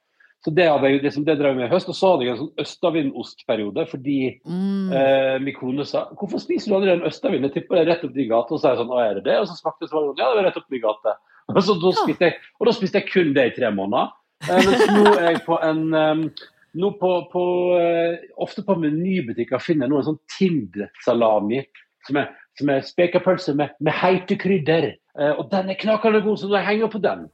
Så 0.45 0.53
Det 0.55 0.69
hadde 0.71 0.87
jeg, 0.87 1.03
liksom, 1.03 1.25
det 1.27 1.35
drev 1.41 1.51
jeg 1.51 1.57
med 1.59 1.67
i 1.67 1.73
høst. 1.73 1.89
Og 1.91 1.97
så 1.99 2.13
hadde 2.13 2.25
jeg 2.25 2.33
en 2.37 2.41
sånn 2.45 2.63
østavindostperiode 2.63 3.87
fordi 3.91 4.19
Mm. 4.47 4.93
eh, 4.95 5.39
min 5.43 5.55
kone 5.55 5.85
sa 5.85 6.05
hvorfor 6.15 6.39
spiser 6.41 6.71
du 6.71 6.77
aldri 6.77 6.93
en 6.93 7.07
østavind? 7.09 7.43
Jeg 7.43 7.53
tipper 7.57 7.75
det 7.77 7.83
er 7.87 7.91
rett 7.95 8.05
opp 8.05 8.15
din 8.15 8.29
gate. 8.29 8.53
Og 8.55 8.61
så 8.61 8.69
er 8.69 8.77
jeg 8.77 8.83
sånn, 8.85 8.95
å 8.95 9.01
er 9.03 9.15
det 9.19 9.25
det? 9.25 9.39
Og 9.41 9.49
så 9.49 9.57
smakte 9.59 9.81
det 9.87 9.91
sånn, 9.91 10.15
ja 10.17 10.29
det 10.31 10.37
var 10.39 10.47
rett 10.47 10.57
opp 10.61 10.69
din 10.71 10.81
gate. 10.85 11.17
Og, 11.49 11.63
så, 11.65 11.75
da 11.81 11.91
spiste 11.97 12.25
jeg, 12.29 12.35
og 12.61 12.67
da 12.69 12.73
spiste 12.77 13.01
jeg 13.01 13.09
kun 13.11 13.35
det 13.35 13.47
i 13.49 13.55
tre 13.57 13.71
måneder. 13.75 14.11
Eh, 14.49 14.63
mens 14.69 14.87
nå 14.95 15.13
er 15.19 15.31
jeg 15.33 15.43
på 15.47 15.59
en 15.65 15.95
um, 15.95 16.31
nå 16.79 16.91
på, 17.01 17.11
på, 17.33 17.43
eh, 17.81 18.19
Ofte 18.39 18.63
på 18.63 18.77
menybutikker 18.79 19.59
finner 19.59 19.87
jeg 19.87 19.91
nå 19.91 19.99
en 19.99 20.09
sånn 20.13 20.21
Tindret-salami 20.39 21.65
som 22.07 22.17
er, 22.21 22.29
som 22.59 22.71
er 22.71 22.85
spekepølse 22.87 23.55
med, 23.59 23.73
med 23.81 23.93
heite 23.99 24.37
krydder. 24.39 24.93
Eh, 25.19 25.33
og 25.35 25.51
den 25.51 25.71
er 25.73 25.81
knakende 25.81 26.23
god, 26.23 26.39
så 26.39 26.47
nå 26.49 26.61
henger 26.63 26.85
jeg 26.87 26.93
på 26.95 27.03
den. 27.03 27.27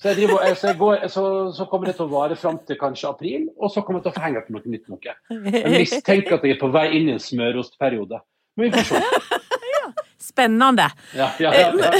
Så, 0.00 0.14
driver, 0.16 0.46
eh, 0.48 0.54
så, 0.56 0.72
går, 0.74 1.08
så, 1.12 1.22
så 1.52 1.66
kommer 1.68 1.90
det 1.90 1.98
til 1.98 2.06
å 2.06 2.12
vare 2.14 2.36
fram 2.40 2.56
til 2.64 2.78
kanskje 2.80 3.08
april, 3.10 3.42
og 3.60 3.68
så 3.72 3.82
kommer 3.84 4.00
jeg 4.00 4.06
til 4.06 4.12
å 4.12 4.16
få 4.16 4.22
henge 4.24 4.42
på 4.46 4.54
noe 4.54 4.72
nytt 4.72 4.86
noe. 4.88 5.16
Jeg 5.28 5.72
mistenker 5.74 6.38
at 6.38 6.46
jeg 6.46 6.56
er 6.56 6.60
på 6.60 6.70
vei 6.72 6.86
inn 6.96 7.10
i 7.10 7.16
en 7.18 7.20
smørostperiode. 7.20 8.22
Men 8.56 8.70
vi 8.70 8.80
får 8.80 8.94
se. 8.94 9.40
Spennende. 10.30 10.86
Ja, 11.16 11.26
ja, 11.42 11.50
ja, 11.52 11.68
ja. 11.74 11.90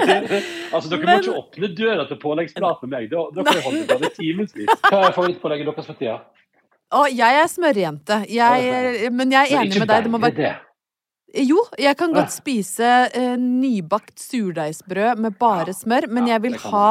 altså, 0.74 0.88
dere 0.90 1.06
må 1.06 1.16
ikke 1.20 1.36
åpne 1.38 1.70
døra 1.78 2.04
til 2.08 2.18
påleggsprat 2.20 2.82
med 2.84 2.92
meg. 2.92 3.08
Da, 3.12 3.24
da 3.36 3.44
kan 3.46 3.56
jeg 3.56 3.64
holde 3.68 3.84
på 3.88 3.98
det 4.02 4.10
timevis. 4.16 4.72
Hva 4.88 5.04
er 5.06 5.14
favorittpålegget 5.14 5.70
deres 5.70 5.88
for 5.88 6.00
tida? 6.00 6.16
Å, 6.90 7.04
jeg 7.14 7.38
er 7.44 7.48
smørjente. 7.52 8.18
Jeg, 8.32 9.12
men 9.14 9.32
jeg 9.36 9.52
er 9.52 9.62
enig 9.62 9.80
med 9.84 9.92
deg. 9.92 10.08
Det 10.08 10.12
må 10.12 10.20
være 10.24 10.36
det. 10.40 10.52
Jo, 11.46 11.62
jeg 11.78 11.94
kan 11.96 12.10
godt 12.10 12.32
spise 12.34 12.90
eh, 13.14 13.36
nybakt 13.38 14.18
surdeigsbrød 14.18 15.20
med 15.22 15.36
bare 15.38 15.76
smør, 15.76 16.08
men 16.10 16.26
jeg 16.26 16.42
vil 16.42 16.56
ha 16.64 16.88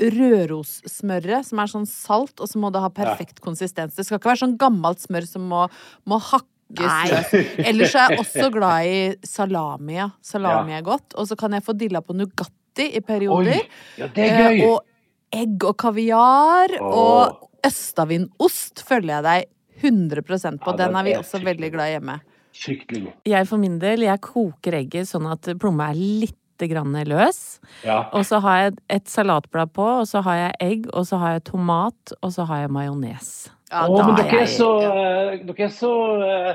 rørossmøret, 0.00 1.46
som 1.48 1.60
er 1.62 1.70
sånn 1.70 1.86
salt, 1.88 2.40
og 2.40 2.48
så 2.48 2.60
må 2.62 2.70
det 2.72 2.82
ha 2.82 2.90
perfekt 2.94 3.42
konsistens. 3.44 3.96
Det 3.96 4.06
skal 4.06 4.20
ikke 4.20 4.32
være 4.32 4.42
sånn 4.44 4.56
gammelt 4.60 5.02
smør 5.02 5.28
som 5.28 5.46
må, 5.50 5.66
må 6.08 6.18
hakkes 6.22 6.48
Nei. 6.72 7.42
Ellers 7.68 7.92
er 8.00 8.14
jeg 8.14 8.22
også 8.22 8.46
glad 8.54 8.86
i 8.88 9.00
salami. 9.28 9.98
Ja. 9.98 10.06
Salami 10.24 10.72
er 10.72 10.84
godt. 10.86 11.12
Og 11.20 11.26
så 11.28 11.36
kan 11.36 11.52
jeg 11.52 11.64
få 11.66 11.74
dilla 11.76 12.00
på 12.00 12.16
Nugatti 12.16 12.86
i 12.86 13.02
Oi, 13.02 13.04
perioder. 13.04 13.66
ja, 14.00 14.08
det 14.14 14.24
er 14.24 14.38
gøy! 14.38 14.62
Eh, 14.62 14.70
og 14.70 15.36
egg 15.42 15.66
og 15.68 15.76
kaviar. 15.82 16.72
Oh. 16.80 16.94
Og 17.02 17.66
østavindost 17.68 18.86
følger 18.88 19.18
jeg 19.18 19.26
deg 19.28 19.50
100% 19.82 20.62
på. 20.62 20.72
Ja, 20.72 20.76
Den 20.78 20.94
den 20.94 21.00
er 21.02 21.04
vi 21.04 21.12
er 21.12 21.20
også 21.20 21.42
veldig 21.44 21.72
glad 21.74 21.90
i 21.90 21.96
hjemme. 21.98 22.20
Fryktelig 22.52 23.04
god. 23.04 23.12
Jeg 23.32 23.48
for 23.48 23.60
min 23.60 23.78
del, 23.80 24.06
jeg 24.08 24.20
koker 24.24 24.78
egget 24.80 25.08
sånn 25.08 25.28
at 25.28 25.52
plomma 25.60 25.90
er 25.92 26.00
litt 26.00 26.38
grann 26.60 26.96
løs. 27.08 27.60
Ja. 27.84 28.08
Og 28.12 28.26
så 28.28 28.40
har 28.44 28.58
jeg 28.58 28.74
et 28.88 29.08
salatblad 29.08 29.72
på, 29.76 29.86
og 30.02 30.08
så 30.08 30.22
har 30.26 30.36
jeg 30.36 30.52
egg, 30.60 30.90
og 30.92 31.06
så 31.06 31.20
har 31.22 31.36
jeg 31.36 31.44
tomat, 31.50 32.14
og 32.20 32.32
så 32.32 32.46
har 32.48 32.64
jeg 32.64 32.74
majones. 32.74 33.32
Ja, 33.72 33.86
oh, 33.88 33.96
men 33.96 34.18
er 34.18 34.28
dere 34.28 34.42
er 34.44 34.50
så, 34.52 34.68
eh, 34.84 35.38
dere 35.48 35.64
er 35.64 35.72
så 35.72 35.92
uh, 36.20 36.50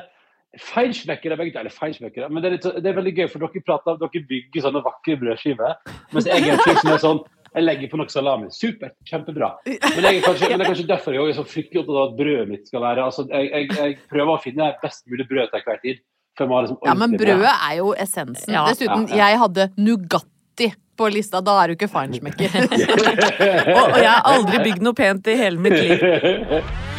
feinschmeckere 0.62 1.38
begge 1.40 1.56
to. 1.56 1.64
Eller 1.64 1.74
feinschmeckere, 1.74 2.30
men 2.30 2.44
det 2.44 2.52
er, 2.52 2.58
litt, 2.58 2.68
det 2.84 2.92
er 2.92 3.00
veldig 3.00 3.16
gøy, 3.18 3.26
for 3.32 3.46
dere 3.46 3.64
prater, 3.66 3.96
om 3.96 4.04
dere 4.04 4.28
bygger 4.30 4.68
sånne 4.68 4.84
vakre 4.86 5.18
brødskiver. 5.24 5.96
Mens 6.14 6.30
jeg 6.30 6.46
er 6.46 6.54
en 6.54 6.64
fyr 6.66 6.80
som 6.84 6.94
er 6.94 7.04
sånn 7.04 7.26
jeg 7.58 7.66
legger 7.66 7.90
på 7.90 7.98
noe 7.98 8.12
salami. 8.12 8.52
Supert, 8.54 8.94
kjempebra. 9.08 9.54
Men, 9.66 10.04
jeg 10.04 10.20
er 10.20 10.26
kanskje, 10.26 10.50
men 10.52 10.60
det 10.60 10.66
er 10.66 10.72
kanskje 10.74 10.90
derfor 10.92 11.16
jeg 11.16 11.32
er 11.32 11.38
så 11.38 11.46
fryktelig 11.48 11.82
opptatt 11.82 11.98
av 11.98 12.04
at 12.04 12.20
brødet 12.20 12.50
mitt 12.52 12.70
skal 12.70 12.84
være 12.84 13.06
altså, 13.08 13.26
jeg, 13.32 13.48
jeg, 13.50 13.70
jeg 13.80 13.96
prøver 14.12 14.34
å 14.34 14.44
finne 14.44 14.68
best 14.84 15.08
mulig 15.10 15.26
brød 15.30 15.54
til 15.54 15.66
hver 15.66 15.82
tid. 15.82 16.04
Liksom 16.46 16.78
Ja, 16.86 16.94
men 16.94 17.18
brødet 17.18 17.54
er 17.70 17.78
jo 17.80 17.94
essensen. 17.98 18.54
Ja. 18.54 18.66
Dessuten, 18.70 19.08
Ja, 19.10 19.16
ja. 19.16 19.30
jeg 19.32 19.40
hadde 19.40 19.70
Nugatti 19.78 20.74
på 20.98 21.10
lista. 21.14 21.42
Da 21.42 21.64
er 21.64 21.68
du 21.68 21.78
ikke 21.78 21.90
feinschmecker. 21.90 22.50
Og, 23.78 23.84
og 23.94 23.98
jeg 24.02 24.12
har 24.12 24.22
aldri 24.26 24.64
bygd 24.70 24.82
noe 24.86 24.94
pent 24.98 25.28
i 25.28 25.36
hele 25.38 25.58
mitt 25.62 25.74
liv. 25.78 26.00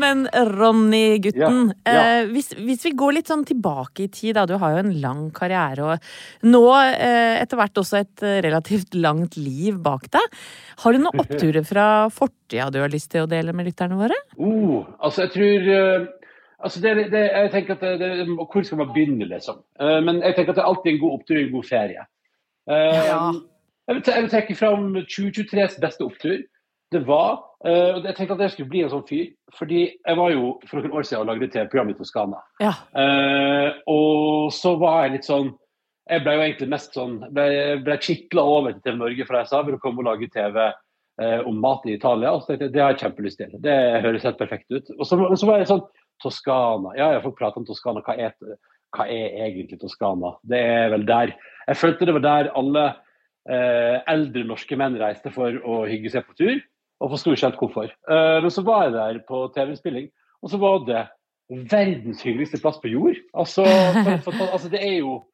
Men 0.00 0.24
Ronny, 0.32 1.18
gutten. 1.22 1.72
Ja, 1.84 1.92
ja. 1.92 2.04
Eh, 2.20 2.28
hvis, 2.32 2.52
hvis 2.56 2.84
vi 2.88 2.92
går 2.98 3.16
litt 3.18 3.30
sånn 3.30 3.44
tilbake 3.48 4.06
i 4.06 4.10
tid, 4.12 4.34
da. 4.38 4.46
Du 4.48 4.56
har 4.60 4.74
jo 4.74 4.82
en 4.84 4.94
lang 5.02 5.26
karriere, 5.36 5.94
og 5.94 6.46
nå 6.48 6.62
eh, 6.78 7.40
etter 7.40 7.60
hvert 7.60 7.80
også 7.82 8.00
et 8.00 8.24
eh, 8.26 8.38
relativt 8.46 8.96
langt 8.96 9.36
liv 9.40 9.80
bak 9.82 10.08
deg. 10.12 10.38
Har 10.84 10.96
du 10.96 11.02
noen 11.02 11.20
oppturer 11.24 11.66
fra 11.66 11.88
fortida 12.14 12.70
du 12.72 12.80
har 12.82 12.92
lyst 12.92 13.12
til 13.12 13.26
å 13.26 13.30
dele 13.30 13.54
med 13.56 13.68
lytterne 13.68 13.98
våre? 13.98 14.16
Oh, 14.38 14.88
altså 14.98 15.26
jeg 15.26 15.34
tror 15.36 15.68
uh... 15.70 16.08
altså 16.64 16.82
det, 16.84 16.94
det, 17.12 17.26
jeg 17.28 17.52
tenker 17.52 17.76
at 17.76 17.84
det, 17.84 17.92
det, 18.00 18.26
Hvor 18.38 18.64
skal 18.66 18.80
man 18.80 18.90
begynne, 18.94 19.28
liksom? 19.28 19.60
Uh, 19.80 20.00
men 20.06 20.22
jeg 20.24 20.38
tenker 20.38 20.54
at 20.54 20.60
det 20.60 20.64
er 20.64 20.72
alltid 20.72 20.94
en 20.94 21.04
god 21.04 21.20
opptur 21.20 21.36
i 21.36 21.44
en 21.44 21.54
god 21.54 21.68
ferie. 21.68 22.08
Uh, 22.70 23.04
Ja. 23.10 23.20
jeg, 23.90 23.94
vil, 23.98 24.02
jeg 24.06 24.24
vil 24.24 24.32
trekke 24.32 24.58
fram 24.58 24.90
2023s 25.04 25.78
beste 25.82 26.06
opptur. 26.06 26.42
Det 26.90 27.04
var 27.06 27.38
eh, 27.66 27.88
og 27.94 28.04
Jeg 28.04 28.16
tenkte 28.16 28.36
at 28.36 28.44
jeg 28.44 28.54
skulle 28.54 28.72
bli 28.72 28.82
en 28.84 28.92
sånn 28.92 29.06
fyr. 29.08 29.30
Fordi 29.58 29.80
jeg 29.92 30.18
var 30.18 30.34
jo 30.34 30.52
for 30.66 30.80
noen 30.80 31.00
år 31.00 31.08
siden 31.08 31.24
og 31.24 31.32
lagde 31.32 31.50
TV-program 31.52 31.92
i 31.92 31.96
Toskana. 31.98 32.42
Ja. 32.62 32.74
Uh, 32.94 33.80
og 33.90 34.52
så 34.54 34.76
var 34.80 35.04
jeg 35.04 35.16
litt 35.16 35.26
sånn 35.28 35.50
Jeg 36.10 36.24
ble 36.24 36.36
jo 36.36 36.44
egentlig 36.44 36.70
mest 36.72 36.94
sånn 36.96 37.18
ble, 37.30 37.46
ble 37.86 37.96
kitla 38.02 38.42
over 38.42 38.72
til 38.74 38.82
TV 38.82 38.96
Norge, 38.98 39.26
for 39.26 39.38
jeg 39.38 39.50
sa 39.50 39.60
vil 39.66 39.78
komme 39.82 40.02
og 40.02 40.08
lage 40.08 40.30
TV 40.32 40.58
uh, 40.66 41.40
om 41.46 41.60
mat 41.62 41.86
i 41.86 41.94
Italia. 41.94 42.32
Og 42.34 42.42
så 42.42 42.52
tenkte 42.52 42.68
jeg 42.68 42.76
det 42.76 42.84
har 42.84 42.94
jeg 42.94 43.02
kjempelyst 43.04 43.42
til. 43.42 43.56
Det 43.62 43.78
høres 44.06 44.26
helt 44.26 44.40
perfekt 44.40 44.70
ut. 44.74 44.90
Og 44.98 45.06
så, 45.06 45.20
og 45.20 45.36
så 45.38 45.50
var 45.50 45.62
jeg 45.62 45.70
sånn 45.70 45.86
Toskana. 46.20 46.94
Ja, 46.98 47.12
jeg 47.14 47.24
får 47.24 47.36
prate 47.38 47.60
om 47.60 47.66
Toskana. 47.68 48.02
Hva 48.04 48.16
er, 48.20 48.34
hva 48.96 49.06
er 49.06 49.38
egentlig 49.46 49.80
Toskana? 49.80 50.34
Det 50.42 50.60
er 50.60 50.90
vel 50.94 51.06
der. 51.08 51.34
Jeg 51.68 51.80
følte 51.80 52.08
det 52.08 52.16
var 52.18 52.26
der 52.26 52.50
alle 52.58 52.84
eh, 53.48 53.96
eldre 54.10 54.44
norske 54.48 54.76
menn 54.78 54.98
reiste 55.00 55.32
for 55.34 55.56
å 55.64 55.82
hygge 55.88 56.12
seg 56.12 56.26
på 56.28 56.36
tur. 56.38 56.60
Og 57.00 57.14
forsto 57.14 57.32
ikke 57.32 57.48
helt 57.48 57.62
hvorfor. 57.62 57.88
Men 58.44 58.50
så 58.52 58.62
var 58.66 58.82
jeg 58.84 58.92
der 58.92 59.20
på 59.28 59.36
TV-spilling, 59.54 60.10
og 60.44 60.50
så 60.52 60.58
var 60.60 60.82
det 60.84 61.06
verdens 61.50 62.22
hyggeligste 62.22 62.60
plass 62.62 62.78
på 62.82 62.88
jord. 62.92 63.16
Altså, 63.34 63.64
for, 64.24 64.30
for, 64.30 64.46
altså 64.52 64.68
det 64.70 64.86
er 64.86 64.96
jo 65.00 65.24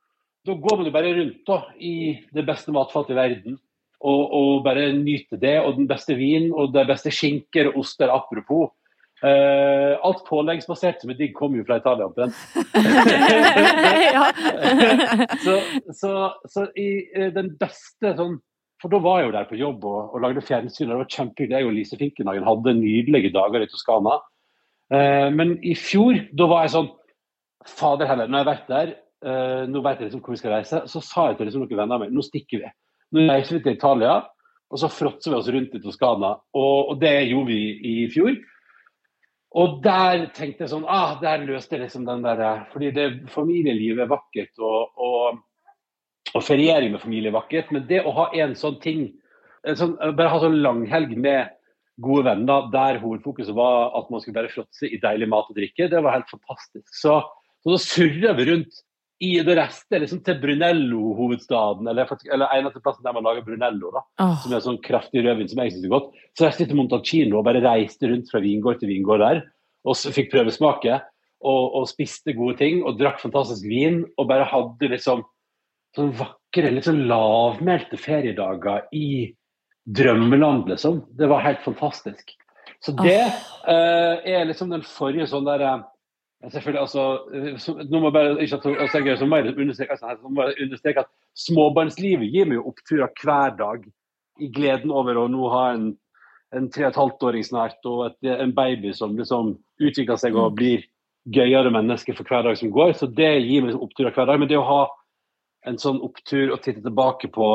Da 0.46 0.52
går 0.54 0.76
man 0.78 0.86
jo 0.86 0.92
bare 0.94 1.14
rundt 1.16 1.48
da, 1.48 1.56
i 1.82 2.22
det 2.34 2.46
beste 2.46 2.72
matfatet 2.72 3.10
i 3.10 3.16
verden. 3.18 3.58
Og, 3.98 4.32
og 4.38 4.62
bare 4.62 4.92
nyte 4.94 5.36
det, 5.42 5.58
og 5.58 5.74
den 5.74 5.88
beste 5.90 6.14
vin 6.14 6.52
og 6.54 6.70
det 6.74 6.86
beste 6.86 7.10
skinker 7.10 7.66
og 7.72 7.78
oster. 7.82 8.06
Apropos. 8.14 8.70
Uh, 9.24 9.96
alt 10.04 10.24
påleggsbasert 10.28 11.00
som 11.02 11.10
er 11.10 11.18
digg, 11.18 11.34
kommer 11.34 11.58
jo 11.58 11.64
fra 11.66 11.76
Italia. 11.80 12.06
omtrent. 12.06 12.34
så, 15.44 15.54
så, 15.90 16.12
så 16.52 16.66
i 16.78 17.08
eh, 17.16 17.34
den 17.34 17.58
beste 17.58 18.14
sånn 18.14 18.38
For 18.86 18.94
da 18.94 19.02
var 19.02 19.16
jeg 19.18 19.26
jo 19.26 19.34
der 19.34 19.46
på 19.50 19.56
jobb 19.58 19.84
og, 19.90 20.12
og 20.14 20.20
lagde 20.22 20.42
fjernsyn. 20.46 20.86
og 20.86 20.92
Det 20.92 20.98
var 21.00 21.08
kjempehyggelig. 21.10 21.58
Jeg 21.58 21.66
og 21.66 21.72
Lise 21.74 21.96
Finkenhagen 21.98 22.44
hadde 22.46 22.74
nydelige 22.78 23.32
dager 23.34 23.64
i 23.64 23.66
Toskana. 23.66 24.12
Eh, 24.94 25.26
men 25.34 25.56
i 25.66 25.72
fjor, 25.74 26.20
da 26.38 26.46
var 26.46 26.62
jeg 26.62 26.76
sånn 26.76 26.92
Fader 27.66 28.06
heller, 28.06 28.30
jeg 28.30 28.38
har 28.38 28.46
vært 28.46 28.68
der, 28.70 28.90
eh, 29.26 29.64
nå 29.66 29.80
vet 29.82 29.98
jeg 29.98 30.06
liksom 30.06 30.20
hvor 30.22 30.36
vi 30.36 30.38
skal 30.38 30.52
reise, 30.54 30.84
så 30.86 31.00
sa 31.02 31.24
jeg 31.26 31.40
til 31.40 31.48
liksom 31.48 31.64
noen 31.64 31.80
venner 31.80 31.96
av 31.96 32.04
meg 32.04 32.12
nå 32.14 32.22
stikker 32.22 32.60
vi. 32.62 32.68
Nå 33.10 33.24
reiser 33.26 33.56
vi 33.56 33.62
til 33.64 33.74
Italia, 33.74 34.20
og 34.70 34.78
så 34.78 34.90
fråtser 34.92 35.32
vi 35.32 35.40
oss 35.40 35.50
rundt 35.50 35.74
i 35.74 35.80
Toskana. 35.82 36.30
Og, 36.54 36.92
og 36.92 37.00
det 37.02 37.16
gjorde 37.32 37.50
vi 37.50 37.58
i 37.90 37.96
fjor. 38.12 38.38
Og 39.58 39.80
der 39.82 40.28
tenkte 40.36 40.62
jeg 40.62 40.70
sånn 40.72 40.84
ah, 40.90 41.14
Der 41.22 41.44
løste 41.46 41.76
jeg 41.76 41.86
liksom 41.86 42.02
den 42.04 42.24
der 42.24 42.66
Fordi 42.72 42.90
det, 42.92 43.04
familielivet 43.32 44.02
er 44.04 44.10
vakkert, 44.10 44.52
og, 44.60 44.94
og, 44.94 45.42
og 46.34 46.44
feriering 46.44 46.94
med 46.94 47.02
familie 47.02 47.30
er 47.30 47.36
vakkert. 47.36 47.70
Men 47.74 47.86
det 47.88 48.02
å 48.04 48.14
ha 48.16 48.30
en 48.34 48.56
sånn 48.58 48.80
ting 48.82 49.06
en 49.66 49.78
sånn, 49.78 49.94
Bare 49.98 50.30
ha 50.30 50.40
sånn 50.42 50.60
langhelg 50.62 51.16
med 51.18 51.52
gode 52.02 52.26
venner 52.28 52.68
der 52.72 53.00
hovedfokuset 53.00 53.56
var 53.56 53.94
at 53.98 54.10
man 54.12 54.20
skulle 54.20 54.36
bare 54.36 54.52
fråtse 54.52 54.88
i 54.88 55.00
deilig 55.02 55.30
mat 55.32 55.48
og 55.48 55.56
drikke, 55.56 55.88
det 55.90 56.02
var 56.04 56.18
helt 56.18 56.28
fantastisk. 56.30 56.90
Så, 56.92 57.18
så 57.64 57.72
da 57.72 57.78
surrer 57.80 58.36
vi 58.36 58.46
rundt 58.50 58.82
i 59.24 59.30
det 59.40 59.54
reiste 59.56 59.98
liksom 60.02 60.20
til 60.26 60.36
Brunello-hovedstaden, 60.42 61.88
eller, 61.88 62.10
en 62.10 62.32
eller 62.36 62.52
eneste 62.52 62.82
plassen 62.84 63.06
der 63.06 63.14
man 63.16 63.24
lager 63.24 63.46
Brunello. 63.46 63.94
da 63.94 64.02
oh. 64.20 64.34
som 64.42 64.52
er 64.52 64.64
sånn 64.64 64.80
kraftig 64.84 65.24
rødvin 65.24 65.48
som 65.48 65.62
jeg 65.64 65.72
syns 65.72 65.86
er 65.88 65.94
godt. 65.94 66.10
Så 66.36 66.44
jeg 66.44 66.50
reiste 66.50 66.66
til 66.68 66.80
Montalcino 66.80 67.38
og 67.40 67.46
bare 67.48 67.64
reiste 67.64 68.10
rundt 68.10 68.28
fra 68.32 68.42
vingård 68.44 68.82
til 68.82 68.92
vingård 68.92 69.24
der. 69.24 69.40
Og 69.88 69.96
så 69.96 70.12
fikk 70.12 70.34
prøvesmake 70.34 70.98
og, 71.00 71.62
og 71.80 71.88
spiste 71.88 72.36
gode 72.36 72.58
ting 72.60 72.82
og 72.84 73.00
drakk 73.00 73.22
fantastisk 73.22 73.64
vin. 73.70 74.02
Og 74.20 74.28
bare 74.28 74.48
hadde 74.52 74.92
liksom 74.92 75.24
sånn 75.96 76.14
vakre, 76.16 76.70
litt 76.72 76.86
sånn 76.86 77.04
lavmælte 77.10 77.98
feriedager 78.00 78.86
i 78.96 79.32
drømmeland, 79.86 80.68
liksom. 80.70 81.02
Det 81.18 81.28
var 81.30 81.44
helt 81.44 81.62
fantastisk. 81.64 82.34
Så 82.84 82.92
det 82.92 83.20
eh, 83.22 84.32
er 84.36 84.48
liksom 84.48 84.72
den 84.72 84.82
forrige 84.86 85.28
sånn 85.30 85.46
der 85.48 85.64
eh, 85.64 85.84
Selvfølgelig, 86.52 86.80
altså, 86.82 87.04
eh, 87.32 87.54
så, 87.58 87.72
nå 87.80 87.98
må 87.98 88.10
jeg 88.10 88.14
bare, 88.14 88.32
ikke 88.44 88.58
at, 88.58 88.66
altså, 88.84 89.00
jeg, 89.00 89.18
så 89.18 89.26
må 89.26 89.38
jeg 89.40 89.54
understreke, 89.56 89.94
altså, 89.96 90.10
så 90.20 90.32
må 90.32 90.44
jeg 90.44 90.66
understreke 90.66 91.02
at 91.06 91.12
småbarnslivet 91.46 92.28
gir 92.34 92.50
meg 92.50 92.60
jo 92.60 92.66
oppturer 92.70 93.14
hver 93.22 93.54
dag. 93.58 93.86
I 94.36 94.50
gleden 94.52 94.92
over 94.92 95.16
å 95.16 95.24
nå 95.32 95.48
ha 95.54 95.62
en, 95.72 95.86
en 96.54 96.68
tre 96.70 96.84
og 96.84 96.92
et 96.92 97.00
halvt 97.00 97.24
åring 97.30 97.46
snart, 97.46 97.80
og 97.88 98.10
et, 98.10 98.28
en 98.36 98.52
baby 98.54 98.92
som 98.94 99.16
liksom 99.16 99.54
utvikler 99.80 100.20
seg 100.20 100.36
og 100.36 100.58
blir 100.60 100.84
gøyere 101.32 101.72
menneske 101.74 102.14
for 102.14 102.28
hver 102.28 102.44
dag 102.46 102.60
som 102.60 102.70
går. 102.74 102.92
Så 103.00 103.08
det 103.08 103.32
gir 103.40 103.64
meg 103.64 103.72
liksom 103.72 103.88
oppturer 103.88 104.14
hver 104.14 104.28
dag. 104.28 104.42
Men 104.42 104.52
det 104.52 104.60
å 104.60 104.68
ha 104.68 104.82
en 105.66 105.80
sånn 105.82 106.02
opptur 106.04 106.52
å 106.54 106.60
titte 106.62 106.84
tilbake 106.84 107.30
på 107.34 107.54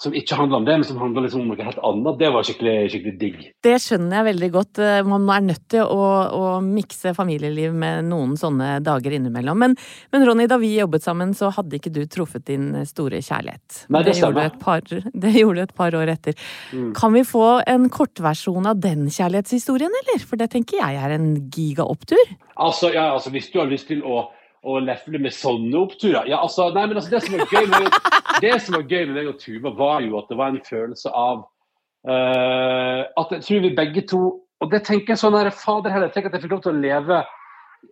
som 0.00 0.14
ikke 0.16 0.36
handler 0.38 0.62
om 0.62 0.64
det, 0.64 0.74
men 0.80 0.86
som 0.88 0.96
handler 0.96 1.26
liksom 1.26 1.42
om 1.42 1.50
noe 1.52 1.64
helt 1.64 1.80
annet, 1.84 2.16
det 2.22 2.28
var 2.32 2.46
skikkelig, 2.48 2.74
skikkelig 2.88 3.12
digg. 3.20 3.40
Det 3.66 3.74
skjønner 3.84 4.16
jeg 4.16 4.26
veldig 4.30 4.48
godt. 4.54 4.80
Eh, 4.80 5.00
Man 5.04 5.26
er 5.28 5.42
nødt 5.44 5.66
til 5.74 5.84
å, 5.84 6.06
å 6.32 6.44
mikse 6.64 7.12
familieliv 7.16 7.74
med 7.76 8.08
noen 8.08 8.32
sånne 8.40 8.78
dager 8.86 9.18
innimellom. 9.18 9.60
Men, 9.60 9.76
men 10.14 10.24
Ronny, 10.24 10.46
da 10.48 10.56
vi 10.62 10.72
jobbet 10.78 11.04
sammen, 11.04 11.34
så 11.36 11.50
hadde 11.52 11.76
ikke 11.76 11.92
du 11.92 12.00
truffet 12.08 12.46
din 12.48 12.72
store 12.88 13.20
kjærlighet. 13.20 13.82
Nei, 13.92 14.00
det 14.06 14.16
gjorde, 14.16 14.40
du 14.40 14.40
stemmer. 14.40 14.48
et 14.48 14.58
par, 14.64 14.88
det 15.26 15.34
gjorde 15.36 15.60
du 15.60 15.66
et 15.68 15.78
par 15.82 16.00
år 16.00 16.14
etter. 16.16 16.48
Mm. 16.72 16.90
Kan 16.96 17.18
vi 17.18 17.26
få 17.28 17.46
en 17.68 17.88
kortversjon 17.92 18.72
av 18.72 18.80
den 18.80 19.04
kjærlighetshistorien, 19.12 20.00
eller? 20.04 20.24
For 20.24 20.40
det 20.40 20.48
tenker 20.56 20.80
jeg 20.80 20.96
er 20.96 21.18
en 21.18 21.34
gigaopptur. 21.52 22.24
Altså, 22.56 22.88
ja, 22.96 23.10
altså, 23.18 23.36
hvis 23.36 23.52
du 23.52 23.60
har 23.60 23.68
lyst 23.68 23.92
til 23.92 24.00
å, 24.00 24.30
å 24.60 24.76
lefle 24.84 25.20
med 25.22 25.32
sånne 25.32 25.78
oppturer 25.80 26.28
ja, 26.28 26.40
altså, 26.44 26.68
nei, 26.74 26.84
men 26.90 27.00
altså, 27.00 27.14
det, 27.14 27.22
som 27.24 27.38
var 27.38 27.54
gøy 27.54 27.68
med, 27.70 27.96
det 28.44 28.52
som 28.64 28.76
var 28.76 28.84
gøy 28.84 29.06
med 29.06 29.16
meg 29.16 29.30
og 29.30 29.40
Tuva, 29.40 29.72
var 29.78 30.04
jo 30.04 30.18
at 30.20 30.28
det 30.28 30.38
var 30.40 30.52
en 30.52 30.62
følelse 30.66 31.12
av 31.16 31.42
uh, 32.08 33.02
At 33.22 33.34
jeg 33.36 33.46
tror 33.46 33.64
vi 33.64 33.74
begge 33.78 34.04
to 34.10 34.20
Og 34.60 34.72
det 34.72 34.82
tenker 34.88 35.14
jeg 35.14 35.22
sånn 35.22 35.38
her, 35.38 35.48
fader 35.54 35.94
heller, 35.94 36.12
tenk 36.12 36.28
at 36.28 36.36
jeg 36.36 36.44
fikk 36.44 36.56
lov 36.58 36.64
til 36.66 36.74
å 36.74 36.82
leve 36.82 37.22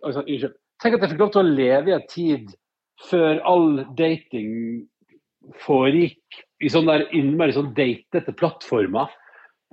sånn, 0.03 0.27
Unnskyld. 0.27 0.57
Tenk 0.79 0.95
at 0.95 1.03
jeg 1.03 1.13
fikk 1.15 1.23
lov 1.23 1.33
til 1.33 1.41
å 1.41 1.55
leve 1.57 1.91
i 1.91 1.95
en 1.97 2.05
tid 2.11 2.51
før 3.09 3.39
all 3.47 3.81
dating 3.97 4.85
foregikk 5.63 6.43
i 6.61 6.69
sånn 6.69 6.87
der 6.87 7.07
innmari 7.15 7.55
sånn 7.55 7.71
datete 7.73 8.35
plattformer. 8.37 9.09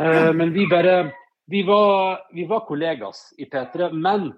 Uh, 0.00 0.32
men 0.32 0.54
vi 0.54 0.64
bare 0.70 1.10
vi 1.46 1.62
var, 1.62 2.20
vi 2.32 2.46
var 2.46 2.64
kollegas 2.66 3.34
i 3.38 3.46
P3, 3.46 3.92
men 3.92 4.32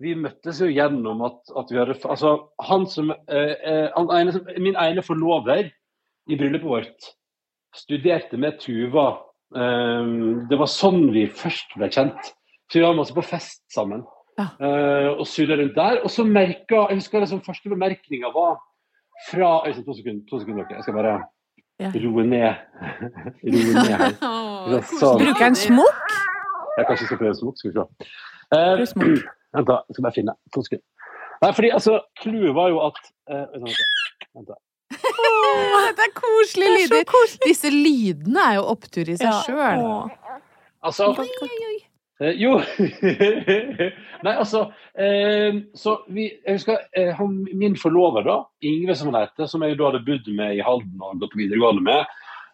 vi 0.00 0.14
møttes 0.16 0.60
jo 0.62 0.68
gjennom 0.72 1.20
at, 1.26 1.40
at 1.60 1.70
vi 1.72 1.78
hadde 1.80 1.96
Altså, 2.08 2.30
han 2.68 2.86
som, 2.88 3.10
eh, 3.28 3.54
eh, 3.60 3.88
han 3.96 4.12
ene, 4.16 4.32
Min 4.58 4.78
ene 4.80 5.02
forlover 5.04 5.66
i 6.30 6.36
bryllupet 6.38 6.68
vårt 6.68 7.10
studerte 7.76 8.38
med 8.40 8.58
Tuva. 8.62 9.08
Eh, 9.54 10.08
det 10.50 10.58
var 10.58 10.70
sånn 10.70 11.10
vi 11.14 11.26
først 11.28 11.76
ble 11.76 11.90
kjent. 11.92 12.32
Så 12.70 12.78
vi 12.78 12.84
var 12.86 12.96
masse 12.96 13.14
på 13.14 13.24
fest 13.26 13.62
sammen. 13.74 14.04
Ja. 14.38 14.46
Eh, 14.62 15.08
og 15.18 15.26
surra 15.28 15.58
rundt 15.60 15.76
der. 15.76 16.00
Og 16.04 16.10
så 16.10 16.24
merka 16.24 16.86
Jeg 16.88 17.00
husker 17.02 17.20
liksom 17.20 17.42
første 17.44 17.68
bemerkninga 17.68 18.30
var 18.32 18.56
fra 19.28 19.50
Øystein, 19.66 19.84
to 19.84 19.94
sekunder, 19.98 20.24
to 20.30 20.40
sekunder. 20.40 20.64
Jeg 20.70 20.82
skal 20.86 20.94
bare 20.96 21.18
Ja. 21.80 21.90
roe 21.92 22.24
ned. 22.24 22.54
roe 23.44 23.74
ned 23.74 23.96
her. 24.00 24.16
Er 24.76 24.82
sånn. 24.86 25.20
Bruker 25.20 25.46
en 25.46 25.54
smokk? 25.56 26.16
Jeg 26.78 26.86
kanskje 26.88 27.06
skal 27.06 27.18
prøve 27.20 27.34
smokk, 27.36 27.58
skal 27.58 27.70
vi 27.70 27.76
se. 27.76 28.08
Eh. 28.56 29.36
Vent, 29.56 29.66
da. 29.68 29.80
Jeg 29.88 29.96
skal 29.98 30.04
bare 30.06 30.16
finne. 30.16 30.34
To 30.54 30.62
sekunder. 30.66 30.86
Nei, 31.42 31.52
fordi 31.56 31.70
altså, 31.72 32.00
Clouet 32.20 32.54
var 32.54 32.68
jo 32.72 32.80
at 32.86 32.98
eh, 33.30 33.46
Vent, 33.60 33.78
da. 33.78 34.28
vent 34.36 34.50
da. 34.52 34.58
Dette 34.90 36.04
er 36.06 36.12
koselige 36.16 36.70
Det 36.70 36.82
er 36.82 36.86
så 36.86 36.94
lyder. 36.94 37.06
koselig. 37.10 37.46
Disse 37.48 37.70
lydene 37.72 38.42
er 38.50 38.54
jo 38.58 38.64
opptur 38.74 39.08
i 39.08 39.16
seg 39.16 39.28
Ja. 39.30 39.38
sjøl. 39.46 39.84
Åh. 39.86 40.36
Altså 40.82 41.10
eh, 42.20 42.34
Jo. 42.40 42.54
Nei, 44.24 44.32
altså 44.34 44.62
eh, 44.98 45.58
Så 45.76 45.94
vi 46.12 46.26
Jeg 46.46 46.56
husker 46.58 46.78
eh, 46.96 47.12
han, 47.16 47.36
min 47.56 47.76
forlover, 47.80 48.24
da, 48.26 48.38
Ingve 48.66 48.96
som 48.98 49.12
han 49.12 49.22
heter, 49.26 49.48
som 49.50 49.62
jeg 49.64 49.78
da 49.80 49.90
hadde 49.90 50.02
bodd 50.06 50.28
med 50.36 50.56
i 50.58 50.64
Halden 50.64 51.00
og 51.00 51.20
gått 51.22 51.32
på 51.34 51.40
videregående 51.42 51.84
med. 51.86 52.04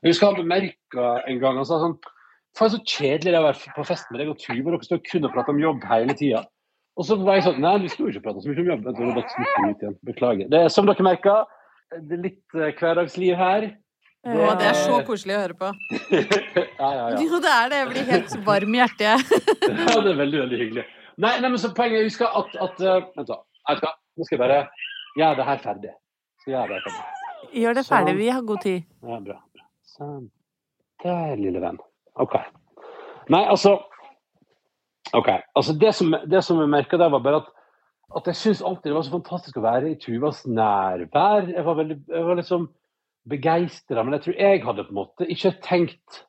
Jeg 0.03 0.13
husker 0.13 0.31
han 0.31 0.39
bemerka 0.43 1.07
en 1.27 1.41
gang 1.43 1.57
Han 1.61 1.67
sa 1.69 1.81
sånn 1.83 1.97
Faen, 2.57 2.71
så 2.73 2.79
kjedelig 2.89 3.33
det 3.33 3.37
er 3.37 3.43
å 3.43 3.49
være 3.51 3.73
på 3.77 3.85
fest 3.85 4.07
med 4.11 4.23
deg 4.23 4.31
og 4.33 4.39
Tuva. 4.41 4.71
Dere 4.73 4.87
står 4.87 5.01
kun 5.05 5.27
og 5.29 5.33
prater 5.35 5.53
om 5.53 5.59
jobb 5.61 5.83
hele 5.91 6.15
tida. 6.17 6.39
Og 6.97 7.05
så 7.05 7.17
var 7.21 7.39
jeg 7.39 7.47
sånn 7.47 7.59
Nei, 7.61 7.75
vi 7.85 7.91
skal 7.93 8.07
jo 8.07 8.13
ikke 8.15 8.25
prate 8.29 8.43
så 8.43 8.51
mye 8.51 8.63
om 8.63 8.71
jobb. 8.73 8.87
Jeg 8.87 8.99
bare 8.99 9.17
datt 9.19 9.35
ut 9.37 9.83
igjen. 9.83 9.97
Beklager. 10.09 10.53
Det 10.53 10.61
er 10.65 10.71
som 10.73 10.89
dere 10.89 11.05
merker, 11.05 11.51
det 11.93 12.17
er 12.17 12.23
litt 12.25 12.57
eh, 12.57 12.73
hverdagsliv 12.79 13.37
her. 13.39 13.69
Å, 14.27 14.47
det 14.59 14.67
er 14.67 14.79
så 14.81 14.97
koselig 15.07 15.37
å 15.37 15.43
høre 15.45 15.57
på. 15.59 15.69
ja, 16.17 16.89
ja, 16.91 17.05
ja. 17.13 17.19
Jo, 17.23 17.39
det 17.43 17.53
er 17.53 17.69
det. 17.71 17.83
Jeg 17.83 17.91
blir 17.93 18.09
helt 18.11 18.33
varm 18.49 18.75
i 18.75 18.81
hjertet. 18.81 19.37
ja, 19.69 19.99
det 20.03 20.15
er 20.15 20.19
veldig, 20.19 20.41
veldig 20.41 20.59
hyggelig. 20.63 20.87
Nei, 21.23 21.37
nei 21.45 21.51
men 21.53 21.61
så 21.63 21.71
poenget 21.77 22.01
jeg 22.01 22.09
husker 22.09 22.41
at, 22.41 22.57
at 22.65 22.83
uh, 22.83 22.97
Vent, 23.15 23.31
da. 23.31 23.39
Du 23.77 23.85
hva? 23.85 23.93
Nå 24.17 24.27
skal 24.27 24.37
jeg 24.37 24.43
bare 24.43 24.59
gjøre 25.21 25.37
det 25.39 25.47
her 25.51 25.63
ferdig. 25.63 25.93
Skal 26.43 26.57
gjøre 26.57 26.67
det 26.73 26.79
her 26.79 26.87
ferdig. 26.89 27.61
Gjør 27.63 27.79
det 27.79 27.85
ferdig, 27.87 28.17
vi 28.19 28.29
har 28.33 28.49
god 28.49 28.65
tid. 28.65 28.89
Ja, 29.07 29.21
bra. 29.29 29.39
bra. 29.55 29.67
Sånn. 29.95 30.27
Der, 31.05 31.37
lille 31.39 31.63
venn. 31.63 31.79
OK. 32.25 32.35
Nei, 33.31 33.43
altså 33.45 33.77
OK. 35.13 35.29
Altså, 35.55 35.77
det 35.79 35.93
som, 35.95 36.17
det 36.27 36.43
som 36.45 36.61
jeg 36.61 36.73
merka 36.73 36.99
der, 36.99 37.13
var 37.13 37.23
bare 37.25 37.43
at, 37.45 37.51
at 38.19 38.31
jeg 38.33 38.41
syns 38.41 38.63
alltid 38.63 38.91
det 38.91 38.97
var 38.97 39.07
så 39.07 39.17
fantastisk 39.19 39.61
å 39.61 39.67
være 39.67 39.93
i 39.93 39.99
Tuvas 40.03 40.45
nærvær. 40.49 41.51
Jeg 41.53 41.67
var, 41.67 41.79
veldig, 41.79 41.99
jeg 42.11 42.29
var 42.29 42.41
liksom 42.41 42.69
begeistra, 43.29 44.03
men 44.03 44.17
jeg 44.17 44.27
tror 44.27 44.41
jeg 44.41 44.65
hadde 44.65 44.87
på 44.87 44.95
en 44.95 45.01
måte 45.03 45.29
ikke 45.33 45.57
tenkt 45.65 46.23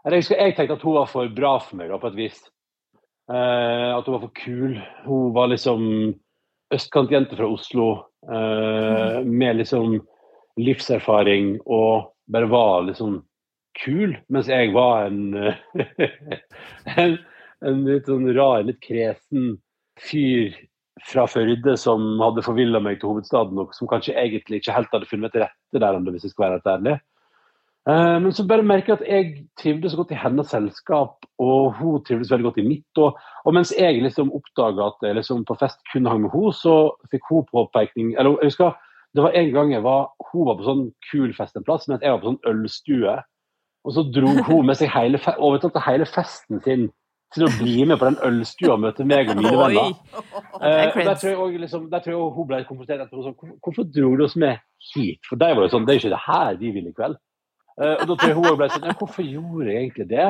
eller 0.00 0.16
Jeg 0.16 0.38
jeg 0.38 0.56
tenkte 0.56 0.78
at 0.78 0.82
hun 0.82 0.96
var 0.96 1.08
for 1.12 1.28
bra 1.28 1.58
for 1.60 1.76
meg, 1.76 1.90
da, 1.92 1.98
på 2.00 2.08
et 2.08 2.16
vis. 2.16 2.38
Eh, 3.28 3.90
at 3.92 4.06
hun 4.06 4.14
var 4.14 4.22
for 4.22 4.32
kul. 4.32 4.78
Hun 5.04 5.34
var 5.36 5.50
liksom 5.52 5.82
østkantjente 6.72 7.36
fra 7.36 7.48
Oslo 7.50 7.90
eh, 8.24 9.20
med 9.26 9.60
liksom 9.60 9.98
livserfaring 10.60 11.58
og 11.66 12.14
bare 12.30 12.48
var 12.50 12.86
liksom 12.88 13.20
kul, 13.80 14.16
mens 14.28 14.48
jeg 14.50 14.72
var 14.74 15.06
en, 15.06 15.36
en, 16.96 17.18
en 17.66 17.84
litt 17.86 18.08
sånn 18.08 18.28
rar, 18.36 18.64
litt 18.66 18.80
kresen 18.84 19.54
fyr 20.00 20.54
fra 21.06 21.26
Førde 21.30 21.76
som 21.80 22.20
hadde 22.20 22.44
forvilla 22.44 22.80
meg 22.82 23.00
til 23.00 23.12
hovedstaden, 23.12 23.58
og 23.60 23.74
som 23.76 23.88
kanskje 23.90 24.16
egentlig 24.20 24.60
ikke 24.60 24.74
helt 24.76 24.92
hadde 24.94 25.08
funnet 25.08 25.32
til 25.34 25.44
rette 25.44 25.80
der 25.80 25.96
ennå, 25.96 26.12
hvis 26.14 26.26
jeg 26.26 26.34
skal 26.34 26.46
være 26.46 26.58
helt 26.58 26.70
ærlig. 26.74 26.98
Eh, 27.88 28.18
Men 28.20 28.32
så 28.36 28.44
bare 28.48 28.66
merker 28.66 28.92
jeg 28.92 29.00
at 29.00 29.08
jeg 29.08 29.46
trivdes 29.60 29.96
godt 29.96 30.12
i 30.12 30.20
hennes 30.20 30.52
selskap, 30.52 31.24
og 31.38 31.72
hun 31.78 32.04
trivdes 32.04 32.30
veldig 32.32 32.50
godt 32.50 32.60
i 32.60 32.68
mitt. 32.68 33.00
Og, 33.00 33.16
og 33.44 33.56
mens 33.56 33.72
jeg 33.76 34.02
liksom 34.02 34.32
oppdaga 34.36 34.90
at 34.90 35.08
jeg 35.08 35.16
liksom 35.16 35.44
på 35.48 35.56
fest 35.60 35.80
kun 35.92 36.06
hang 36.06 36.22
med 36.26 36.34
henne, 36.34 36.52
så 36.52 36.76
fikk 37.10 37.28
hun 37.30 37.48
påpekning 37.48 38.14
Eller 38.18 38.36
jeg 38.40 38.52
husker 38.52 38.76
det 39.14 39.24
var 39.24 39.34
en 39.34 39.48
gang 39.50 39.72
jeg 39.72 39.82
var, 39.82 40.12
hun 40.30 40.46
var 40.46 40.58
på 40.58 40.66
sånn 40.68 40.82
kul 41.10 41.32
fest 41.34 41.56
en 41.58 41.64
plass, 41.66 41.88
mens 41.90 42.04
jeg 42.04 42.12
var 42.12 42.20
på 42.22 42.30
sånn 42.30 42.44
ølstue. 42.46 43.16
Og 43.82 43.94
så 43.96 44.04
dro 44.14 44.30
hun 44.46 44.68
med 44.68 44.78
seg 44.78 44.92
hele, 44.92 45.18
overtalte 45.34 45.82
hele 45.82 46.06
festen 46.06 46.60
sin 46.62 46.84
til 47.34 47.46
å 47.46 47.50
bli 47.60 47.76
med 47.86 48.00
på 48.00 48.08
den 48.08 48.18
ølstua 48.26 48.74
og 48.74 48.82
møte 48.82 49.06
meg 49.06 49.30
og 49.30 49.38
mine 49.38 49.52
venner. 49.54 49.92
Eh, 50.60 50.96
der 50.96 51.14
tror 51.14 51.28
jeg 51.28 51.38
også, 51.38 51.62
liksom, 51.64 51.88
der 51.92 52.02
tror 52.02 52.12
jeg 52.14 52.20
også 52.20 52.36
hun 52.36 52.48
ble 52.50 52.60
konfrontert 52.68 53.04
etterpå. 53.04 53.24
Sånn, 53.26 53.56
hvorfor 53.62 53.86
dro 53.94 54.12
du 54.18 54.24
oss 54.26 54.36
med 54.40 54.62
hit? 54.92 55.22
For 55.28 55.40
der 55.40 55.54
var 55.54 55.64
det 55.64 55.72
sånn, 55.74 55.86
det 55.86 55.94
er 55.94 55.98
jo 56.00 56.02
ikke 56.04 56.14
det 56.16 56.24
her 56.26 56.58
vi 56.60 56.72
vil 56.74 56.90
i 56.90 56.94
kveld. 56.96 57.20
Eh, 57.80 57.94
og 57.94 58.04
da 58.10 58.16
tror 58.16 58.32
jeg 58.32 58.38
hun 58.38 58.48
også 58.50 58.60
ble 58.60 58.70
sånn, 58.74 58.90
ja, 58.90 58.96
hvorfor 58.98 59.28
gjorde 59.28 59.70
jeg 59.70 59.84
egentlig 59.84 60.08
det? 60.10 60.28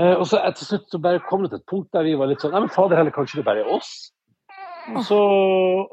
Eh, 0.00 0.14
og 0.16 0.24
så 0.30 0.40
etter 0.40 0.66
slutt 0.66 0.88
så 0.88 1.02
bare 1.04 1.22
kom 1.28 1.44
det 1.44 1.52
til 1.52 1.60
et 1.60 1.68
punkt 1.68 1.92
der 1.92 2.08
vi 2.08 2.16
var 2.16 2.30
litt 2.30 2.42
sånn, 2.42 2.54
nei 2.56 2.64
men 2.64 2.72
fader 2.72 2.98
heller, 2.98 3.14
kanskje 3.14 3.42
det 3.42 3.48
bare 3.50 3.64
er 3.64 3.72
oss? 3.76 3.92
Og, 4.90 5.02
så, 5.06 5.18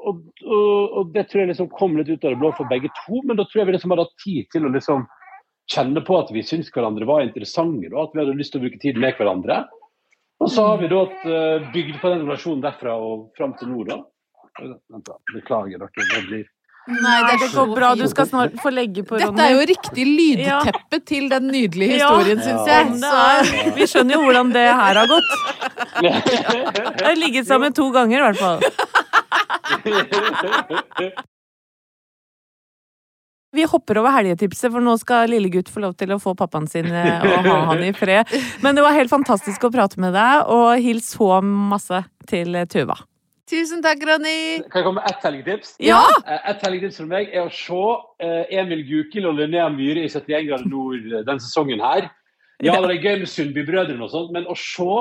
og, 0.09 0.21
og, 0.47 0.93
og 0.97 1.09
det 1.13 1.27
tror 1.29 1.43
jeg 1.43 1.51
liksom 1.51 1.67
kom 1.75 1.97
litt 1.99 2.09
ut 2.09 2.23
av 2.23 2.31
det 2.31 2.39
blå 2.41 2.49
for 2.57 2.69
begge 2.71 2.89
to, 3.03 3.19
men 3.21 3.37
da 3.37 3.45
tror 3.45 3.61
jeg 3.61 3.69
vi 3.69 3.75
liksom 3.75 3.93
hadde 3.93 4.07
hatt 4.07 4.23
tid 4.23 4.47
til 4.55 4.65
å 4.65 4.71
liksom 4.73 5.03
kjenne 5.69 6.01
på 6.05 6.15
at 6.17 6.31
vi 6.33 6.41
syntes 6.45 6.71
hverandre 6.73 7.05
var 7.05 7.21
interessante, 7.21 7.91
og 7.93 8.07
at 8.07 8.15
vi 8.15 8.23
hadde 8.23 8.39
lyst 8.39 8.55
til 8.55 8.63
å 8.63 8.65
bruke 8.65 8.81
tid 8.81 8.97
med 9.01 9.19
hverandre. 9.19 9.59
Og 10.39 10.47
så 10.51 10.63
har 10.67 10.77
vi 10.79 10.87
da 10.91 11.01
eh, 11.03 11.65
bygd 11.73 11.99
på 12.01 12.09
den 12.13 12.21
relasjonen 12.27 12.61
derfra 12.63 12.93
og 12.95 13.27
fram 13.37 13.53
til 13.59 13.67
nå, 13.73 13.83
da. 13.89 13.97
Vent 14.59 15.05
da, 15.07 15.13
Beklager 15.33 15.77
dere, 15.79 15.89
det 16.13 16.23
blir 16.27 16.45
Nei, 16.89 17.17
det, 17.27 17.35
Det 17.43 17.49
går 17.53 17.67
bra, 17.75 17.89
du 17.95 18.07
skal 18.09 18.25
snart 18.25 18.55
få 18.63 18.71
legge 18.73 19.03
på, 19.05 19.13
Ronny. 19.19 19.35
Dette 19.37 19.45
er 19.45 19.51
jo 19.53 19.65
riktig 19.69 20.05
lydteppe 20.09 20.97
til 21.05 21.27
den 21.29 21.47
nydelige 21.53 21.99
Ja. 21.99 22.07
historien, 22.07 22.39
syns 22.41 22.65
jeg. 22.65 22.83
Så. 23.03 23.11
er. 23.13 23.71
Vi 23.75 23.85
skjønner 23.91 24.13
jo 24.15 24.21
hvordan 24.25 24.49
det 24.55 24.63
her 24.65 24.95
har 25.03 25.07
gått. 25.11 25.29
Jeg 26.01 27.05
har 27.05 27.15
ligget 27.19 27.45
sammen 27.47 27.73
to 27.77 27.91
ganger, 27.93 28.17
i 28.17 28.21
hvert 28.31 28.39
fall. 28.41 28.59
Vi 33.55 33.63
hopper 33.65 33.97
over 33.97 34.13
helgetipset, 34.13 34.69
for 34.69 34.83
nå 34.85 34.93
skal 35.01 35.31
lille 35.31 35.49
gutt 35.49 35.71
få 35.73 35.81
lov 35.81 35.95
til 35.97 36.11
å 36.13 36.19
få 36.21 36.35
pappaen 36.37 36.67
sin 36.69 36.85
eh, 36.85 37.23
og 37.25 37.47
ha 37.47 37.55
han 37.71 37.81
i 37.81 37.93
fred. 37.97 38.29
Men 38.61 38.77
det 38.77 38.83
var 38.85 38.93
helt 38.93 39.09
fantastisk 39.09 39.63
å 39.65 39.71
prate 39.73 39.97
med 40.01 40.13
deg, 40.13 40.51
og 40.53 40.75
hils 40.83 41.07
så 41.15 41.39
masse 41.41 42.03
til 42.29 42.53
eh, 42.59 42.67
Tuva. 42.69 42.99
Tusen 43.49 43.81
takk, 43.81 44.03
Ronny. 44.05 44.59
Kan 44.69 44.83
jeg 44.83 44.85
komme 44.85 45.01
med 45.01 45.09
ett 45.09 45.23
helgetips? 45.25 45.71
Ja! 45.81 46.03
Eh, 46.21 46.43
Et 46.51 46.61
helgetips 46.67 46.99
fra 47.01 47.07
meg 47.09 47.33
er 47.33 47.47
å 47.47 47.49
se 47.49 47.81
Emil 48.53 48.83
Gukild 48.85 49.31
og 49.31 49.39
Linnea 49.39 49.65
Myhre 49.73 50.05
i 50.05 50.11
71 50.13 50.45
grader 50.51 50.69
nord 50.69 51.09
den 51.25 51.41
sesongen 51.41 51.81
her. 51.81 52.11
Ja, 52.61 52.75
det 52.83 52.99
er 52.99 53.01
gøy 53.01 53.23
med 53.23 53.31
Sundby-brødrene 53.31 54.03
og 54.05 54.13
sånt, 54.13 54.33
men 54.35 54.45
å 54.51 54.53
se 54.59 54.91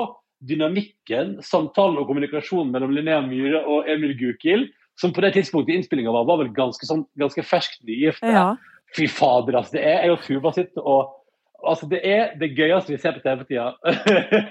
dynamikken, 0.49 1.37
samtalen 1.45 1.99
og 2.01 2.07
kommunikasjonen 2.09 2.71
mellom 2.73 2.93
Linnea 2.95 3.21
Myhre 3.25 3.61
og 3.69 3.89
Emil 3.91 4.15
Gukild, 4.17 4.71
som 4.99 5.13
på 5.15 5.23
det 5.23 5.33
tidspunktet 5.37 5.77
innspillinga 5.77 6.11
var, 6.11 6.27
var 6.27 6.41
vel 6.41 6.51
ganske, 6.55 6.87
sånn, 6.87 7.05
ganske 7.19 7.43
ferskt 7.47 7.81
nygifte. 7.87 8.27
Ja. 8.33 8.49
Fy 8.97 9.07
fader, 9.11 9.59
altså. 9.61 9.77
Det 9.77 9.85
er 9.85 10.03
jeg 10.03 10.15
og 10.15 10.25
Tuva 10.25 10.53
sitter 10.57 10.85
og 10.85 11.15
Altså, 11.59 11.89
det 11.91 11.99
er 12.07 12.37
det 12.39 12.53
gøyeste 12.55 12.93
vi 12.93 12.97
ser 13.03 13.17
på 13.17 13.19
TV 13.19 13.41
for 13.41 13.49
tida. 13.49 13.65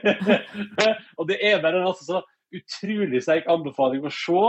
og 1.19 1.29
det 1.31 1.39
er 1.41 1.63
bare 1.63 1.81
en 1.81 1.87
altså, 1.89 2.05
så 2.05 2.19
utrolig 2.53 3.23
sterk 3.25 3.49
anbefaling 3.49 4.05
å 4.05 4.13
se. 4.13 4.43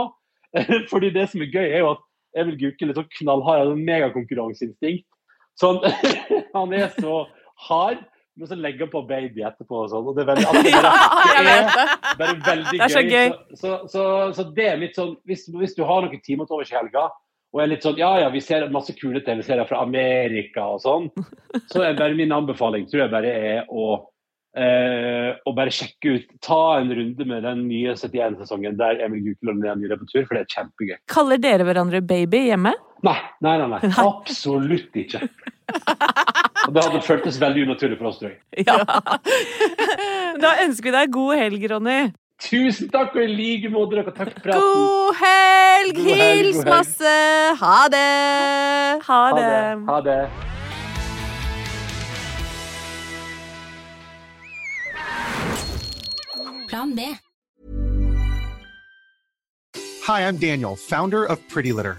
Fordi 0.92 1.08
det 1.14 1.24
som 1.32 1.40
er 1.40 1.48
gøy, 1.54 1.64
er 1.64 1.80
jo 1.80 1.94
at 1.94 2.02
Emil 2.36 2.58
Gukild 2.60 2.92
er 2.92 3.00
så 3.00 3.06
knallhard, 3.16 3.62
han 3.62 3.72
har 3.72 3.84
megakonkurranseinstinkt. 3.88 5.06
Sånn, 5.60 5.80
han 6.58 6.76
er 6.76 6.92
så 7.00 7.22
hard, 7.70 8.04
men 8.40 8.48
så 8.48 8.56
legger 8.56 8.86
han 8.86 8.92
på 8.94 9.00
baby 9.04 9.42
etterpå 9.44 9.82
og 9.82 9.88
sånn. 9.92 10.06
Og 10.08 10.14
det 10.16 10.22
er 10.24 10.28
veldig, 10.30 10.46
altså, 10.50 10.60
bare, 10.64 11.56
det 11.64 12.12
er 12.12 12.20
bare 12.20 12.36
veldig 12.46 12.78
Det 12.78 12.86
er 12.86 12.92
så 12.94 13.02
gøy. 13.04 13.32
Så, 13.50 13.56
så, 13.60 13.72
så, 13.92 14.04
så 14.38 14.46
det 14.56 14.68
er 14.70 14.78
litt 14.80 14.96
sånn, 14.96 15.10
hvis, 15.28 15.42
hvis 15.52 15.76
du 15.76 15.82
har 15.84 16.06
noen 16.06 16.22
timer 16.24 16.48
til 16.48 16.56
overs 16.56 16.72
i 16.72 16.78
helga, 16.78 17.10
og 17.50 17.60
er 17.60 17.68
litt 17.72 17.84
sånn 17.84 17.98
Ja, 18.00 18.14
ja, 18.22 18.30
vi 18.32 18.40
ser 18.44 18.64
masse 18.72 18.94
kule 18.96 19.20
TV-serier 19.26 19.68
fra 19.68 19.82
Amerika 19.84 20.64
og 20.76 20.80
sånn. 20.84 21.10
Så 21.68 21.84
er 21.84 21.98
bare 21.98 22.16
min 22.16 22.32
anbefaling 22.32 22.88
tror 22.88 23.04
jeg 23.04 23.12
bare 23.12 23.34
er 23.50 23.68
å, 23.68 23.90
eh, 24.56 25.36
å 25.36 25.54
bare 25.56 25.74
sjekke 25.74 26.16
ut 26.16 26.32
Ta 26.46 26.62
en 26.78 26.94
runde 26.96 27.28
med 27.28 27.44
den 27.44 27.66
nye 27.68 27.92
71-sesongen 27.92 28.80
der 28.80 29.04
Emil 29.04 29.26
Gukeland 29.28 29.66
er 29.68 29.76
er 29.76 30.00
på 30.00 30.08
tur, 30.14 30.24
for 30.24 30.38
det 30.38 30.46
er 30.46 30.54
kjempegøy. 30.56 30.96
Kaller 31.12 31.42
dere 31.42 31.68
hverandre 31.68 32.00
baby 32.00 32.46
hjemme? 32.48 32.72
Nei, 33.04 33.18
nei, 33.44 33.58
nei. 33.60 33.68
nei. 33.68 33.94
Absolutt 34.00 34.96
ikke. 35.04 35.26
Det 36.74 36.84
hadde 36.86 37.02
føltes 37.06 37.38
veldig 37.42 37.62
unaturlig 37.68 37.98
for 37.98 38.10
oss, 38.12 38.18
tror 38.22 38.30
jeg. 38.32 38.40
Ja. 38.68 38.78
Da 40.40 40.54
ønsker 40.64 40.90
vi 40.90 40.96
deg 40.96 41.10
god 41.12 41.36
helg, 41.40 41.64
Ronny. 41.72 41.98
Tusen 42.40 42.88
takk, 42.88 43.12
og 43.18 43.20
i 43.20 43.26
like 43.28 43.68
måte. 43.72 43.98
Dere, 43.98 44.14
takk 44.16 44.30
for 44.32 44.44
praten. 44.46 44.62
God 44.62 45.18
helg! 45.20 45.96
God 45.98 46.06
helg, 46.06 46.46
Hils 46.46 46.56
god 46.56 46.64
helg. 46.64 46.76
masse! 46.76 47.16
Ha 47.60 47.74
det! 47.92 48.06
Ha 49.10 49.20
det. 49.36 49.50
Ha 49.90 49.98
det. 50.06 50.20
Plan 56.68 56.94
B. 56.94 57.00
Hi, 60.06 60.20
I'm 60.26 60.36
Daniel, 60.38 60.76
founder 60.76 61.24
of 61.24 61.46
Pretty 61.48 61.72
Litter. 61.72 61.98